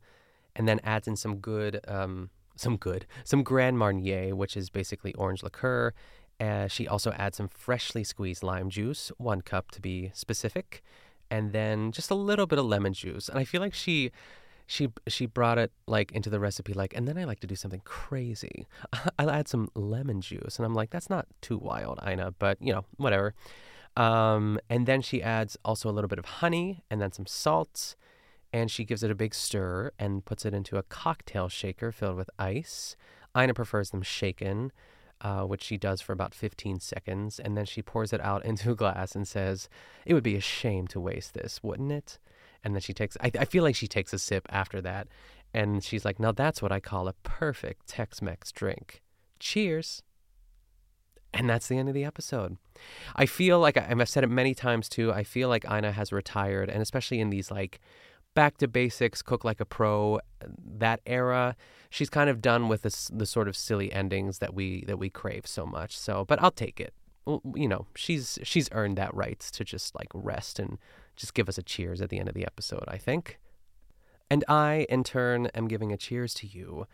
and 0.55 0.67
then 0.67 0.79
adds 0.83 1.07
in 1.07 1.15
some 1.15 1.37
good 1.37 1.79
um, 1.87 2.29
some 2.55 2.77
good, 2.77 3.05
some 3.23 3.43
Grand 3.43 3.77
Marnier, 3.77 4.35
which 4.35 4.55
is 4.55 4.69
basically 4.69 5.13
orange 5.15 5.43
liqueur. 5.43 5.93
Uh, 6.39 6.67
she 6.67 6.87
also 6.87 7.11
adds 7.13 7.37
some 7.37 7.47
freshly 7.47 8.03
squeezed 8.03 8.43
lime 8.43 8.69
juice, 8.69 9.11
one 9.17 9.41
cup 9.41 9.71
to 9.71 9.81
be 9.81 10.11
specific, 10.13 10.83
and 11.29 11.51
then 11.51 11.91
just 11.91 12.11
a 12.11 12.15
little 12.15 12.45
bit 12.45 12.59
of 12.59 12.65
lemon 12.65 12.93
juice. 12.93 13.29
And 13.29 13.39
I 13.39 13.43
feel 13.43 13.61
like 13.61 13.73
she 13.73 14.11
she 14.65 14.89
she 15.07 15.25
brought 15.25 15.57
it 15.57 15.71
like 15.87 16.11
into 16.11 16.29
the 16.29 16.39
recipe 16.39 16.73
like 16.73 16.93
and 16.95 17.07
then 17.07 17.17
I 17.17 17.25
like 17.25 17.39
to 17.41 17.47
do 17.47 17.55
something 17.55 17.81
crazy. 17.83 18.65
I'll 19.19 19.29
add 19.29 19.47
some 19.47 19.69
lemon 19.75 20.21
juice 20.21 20.57
and 20.57 20.65
I'm 20.65 20.73
like 20.73 20.89
that's 20.89 21.09
not 21.09 21.27
too 21.41 21.57
wild, 21.57 21.99
Ina, 22.07 22.35
but 22.39 22.57
you 22.61 22.73
know, 22.73 22.85
whatever. 22.97 23.33
Um, 23.95 24.59
and 24.69 24.87
then 24.87 25.01
she 25.01 25.21
adds 25.21 25.57
also 25.63 25.89
a 25.89 25.91
little 25.93 26.07
bit 26.07 26.19
of 26.19 26.25
honey 26.25 26.83
and 26.89 27.01
then 27.01 27.11
some 27.11 27.27
salt 27.27 27.95
and 28.51 28.69
she 28.69 28.85
gives 28.85 29.03
it 29.03 29.11
a 29.11 29.15
big 29.15 29.33
stir 29.33 29.91
and 29.97 30.23
puts 30.23 30.45
it 30.45 30.53
into 30.53 30.77
a 30.77 30.83
cocktail 30.83 31.49
shaker 31.49 31.91
filled 31.91 32.15
with 32.15 32.29
ice. 32.37 32.95
Ina 33.35 33.55
prefers 33.55 33.89
them 33.89 34.03
shaken, 34.03 34.71
uh, 35.21 35.41
which 35.43 35.63
she 35.63 35.77
does 35.77 36.01
for 36.01 36.13
about 36.13 36.35
15 36.35 36.79
seconds, 36.79 37.39
and 37.39 37.57
then 37.57 37.65
she 37.65 37.81
pours 37.81 38.13
it 38.13 38.21
out 38.21 38.45
into 38.45 38.71
a 38.71 38.75
glass 38.75 39.15
and 39.15 39.27
says, 39.27 39.69
It 40.05 40.13
would 40.13 40.23
be 40.23 40.35
a 40.35 40.41
shame 40.41 40.87
to 40.89 40.99
waste 40.99 41.33
this, 41.33 41.61
wouldn't 41.63 41.91
it? 41.91 42.19
And 42.63 42.75
then 42.75 42.81
she 42.81 42.93
takes, 42.93 43.17
I, 43.21 43.31
I 43.37 43.45
feel 43.45 43.63
like 43.63 43.75
she 43.75 43.87
takes 43.87 44.13
a 44.13 44.19
sip 44.19 44.45
after 44.49 44.81
that, 44.81 45.07
and 45.53 45.83
she's 45.83 46.05
like, 46.05 46.19
Now 46.19 46.31
that's 46.31 46.61
what 46.61 46.71
I 46.71 46.79
call 46.79 47.07
a 47.07 47.13
perfect 47.23 47.87
Tex 47.87 48.21
Mex 48.21 48.51
drink. 48.51 49.01
Cheers. 49.39 50.01
And 51.33 51.49
that's 51.49 51.67
the 51.67 51.77
end 51.77 51.89
of 51.89 51.95
the 51.95 52.03
episode. 52.03 52.57
I 53.15 53.25
feel 53.25 53.59
like, 53.59 53.75
I've 53.75 54.07
said 54.07 54.23
it 54.23 54.27
many 54.27 54.53
times 54.53 54.87
too, 54.87 55.11
I 55.11 55.23
feel 55.23 55.49
like 55.49 55.65
Ina 55.65 55.91
has 55.93 56.11
retired, 56.11 56.69
and 56.69 56.81
especially 56.81 57.19
in 57.19 57.31
these 57.31 57.49
like 57.49 57.79
back 58.33 58.57
to 58.57 58.67
basics, 58.67 59.21
cook 59.21 59.43
like 59.43 59.59
a 59.59 59.65
pro, 59.65 60.19
that 60.77 61.01
era. 61.05 61.55
She's 61.89 62.09
kind 62.09 62.29
of 62.29 62.41
done 62.41 62.67
with 62.67 62.81
this, 62.81 63.09
the 63.13 63.25
sort 63.25 63.47
of 63.47 63.55
silly 63.55 63.91
endings 63.91 64.39
that 64.39 64.53
we 64.53 64.83
that 64.85 64.97
we 64.97 65.09
crave 65.09 65.45
so 65.45 65.65
much. 65.65 65.97
So, 65.97 66.25
but 66.25 66.41
I'll 66.41 66.51
take 66.51 66.79
it. 66.79 66.93
You 67.55 67.67
know, 67.67 67.87
she's 67.95 68.39
she's 68.43 68.69
earned 68.71 68.97
that 68.97 69.13
right 69.13 69.39
to 69.39 69.63
just 69.63 69.95
like 69.95 70.09
rest 70.13 70.59
and 70.59 70.77
just 71.15 71.33
give 71.33 71.49
us 71.49 71.57
a 71.57 71.63
cheers 71.63 72.01
at 72.01 72.09
the 72.09 72.19
end 72.19 72.29
of 72.29 72.35
the 72.35 72.45
episode. 72.45 72.85
I 72.87 72.97
think. 72.97 73.39
And 74.29 74.43
I, 74.47 74.87
in 74.89 75.03
turn, 75.03 75.47
am 75.53 75.67
giving 75.67 75.91
a 75.91 75.97
cheers 75.97 76.33
to 76.35 76.47
you. 76.47 76.87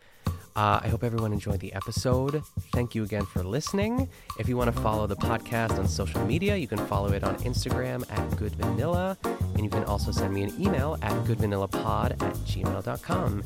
Uh, 0.56 0.80
I 0.82 0.88
hope 0.88 1.04
everyone 1.04 1.32
enjoyed 1.32 1.60
the 1.60 1.72
episode. 1.72 2.42
Thank 2.72 2.94
you 2.94 3.02
again 3.02 3.24
for 3.24 3.42
listening. 3.42 4.08
If 4.38 4.48
you 4.48 4.56
want 4.56 4.74
to 4.74 4.78
follow 4.82 5.06
the 5.06 5.16
podcast 5.16 5.78
on 5.78 5.86
social 5.88 6.24
media, 6.26 6.56
you 6.56 6.66
can 6.66 6.78
follow 6.86 7.12
it 7.12 7.22
on 7.22 7.36
Instagram 7.36 8.04
at 8.10 8.36
Good 8.36 8.52
Vanilla. 8.56 9.16
And 9.24 9.60
you 9.64 9.70
can 9.70 9.84
also 9.84 10.10
send 10.10 10.34
me 10.34 10.42
an 10.42 10.60
email 10.60 10.98
at 11.02 11.12
goodvanillapod 11.24 12.10
at 12.10 12.34
gmail.com. 12.34 13.44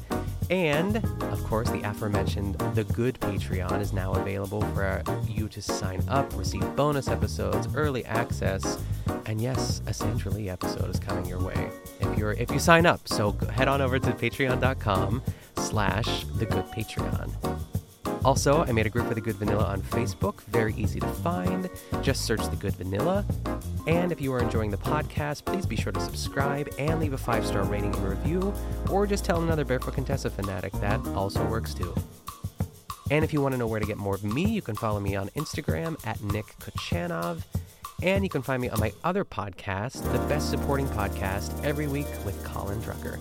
And, 0.51 0.97
of 0.97 1.43
course, 1.45 1.71
the 1.71 1.83
aforementioned 1.83 2.57
The 2.75 2.85
Good 2.85 3.19
Patreon 3.21 3.81
is 3.81 3.93
now 3.93 4.13
available 4.13 4.61
for 4.75 5.03
you 5.27 5.49
to 5.49 5.63
sign 5.63 6.03
up, 6.09 6.37
receive 6.37 6.77
bonus 6.77 7.09
episodes, 7.09 7.69
early 7.75 8.05
access, 8.05 8.79
and 9.27 9.41
yes, 9.41 9.81
a 9.87 10.31
Lee 10.31 10.49
episode 10.49 10.91
is 10.91 10.99
coming 10.99 11.25
your 11.27 11.43
way 11.43 11.71
if 12.01 12.19
you're 12.19 12.33
if 12.33 12.51
you 12.51 12.59
sign 12.59 12.87
up. 12.87 13.09
So 13.09 13.33
head 13.53 13.69
on 13.69 13.81
over 13.81 13.99
to 13.99 14.11
patreon.com 14.13 15.23
slash 15.57 16.25
the 16.37 16.47
good 16.47 16.67
Patreon. 16.67 17.31
Also, 18.25 18.65
I 18.65 18.73
made 18.73 18.87
a 18.87 18.91
group 18.91 19.07
for 19.07 19.15
The 19.15 19.21
Good 19.21 19.37
Vanilla 19.37 19.65
on 19.65 19.83
Facebook. 19.83 20.41
Very 20.45 20.75
easy 20.75 20.99
to 20.99 21.07
find. 21.07 21.69
Just 22.01 22.25
search 22.25 22.41
The 22.49 22.57
Good 22.57 22.75
Vanilla. 22.77 23.25
And 23.87 24.11
if 24.11 24.21
you 24.21 24.33
are 24.33 24.41
enjoying 24.41 24.71
the 24.71 24.79
podcast, 24.79 25.45
please 25.45 25.67
be 25.67 25.77
sure 25.77 25.93
to 25.93 26.01
subscribe 26.01 26.73
and 26.79 27.01
leave 27.01 27.13
a 27.13 27.19
five 27.19 27.45
star 27.45 27.65
rating 27.65 27.95
and 27.95 28.09
review, 28.09 28.55
or 28.91 29.07
just 29.07 29.25
tell 29.25 29.43
another 29.43 29.65
Barefoot 29.65 29.95
Contessa 29.95 30.31
fanatic 30.31 30.73
that 30.75 31.07
also 31.09 31.45
works 31.47 31.75
too. 31.75 31.95
And 33.11 33.23
if 33.23 33.33
you 33.33 33.43
want 33.43 33.53
to 33.53 33.59
know 33.59 33.67
where 33.67 33.81
to 33.81 33.87
get 33.87 33.99
more 33.99 34.15
of 34.15 34.25
me, 34.25 34.47
you 34.47 34.63
can 34.63 34.75
follow 34.75 35.01
me 35.01 35.15
on 35.17 35.29
Instagram 35.31 36.05
at 36.07 36.23
Nick 36.23 36.47
Kochanov. 36.61 37.43
And 38.03 38.25
you 38.25 38.31
can 38.31 38.43
find 38.43 38.61
me 38.61 38.71
on 38.71 38.81
my 38.81 38.93
other 39.05 39.25
podcast, 39.25 40.03
The 40.13 40.19
Best 40.27 40.51
Supporting 40.51 40.87
Podcast, 40.89 41.63
every 41.63 41.87
week 41.87 42.07
with 42.25 42.43
Colin 42.45 42.81
Drucker. 42.81 43.19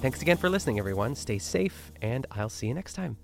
Thanks 0.00 0.22
again 0.22 0.38
for 0.38 0.48
listening, 0.48 0.78
everyone. 0.78 1.14
Stay 1.14 1.38
safe, 1.38 1.92
and 2.00 2.26
I'll 2.30 2.48
see 2.48 2.66
you 2.68 2.74
next 2.74 2.94
time. 2.94 3.18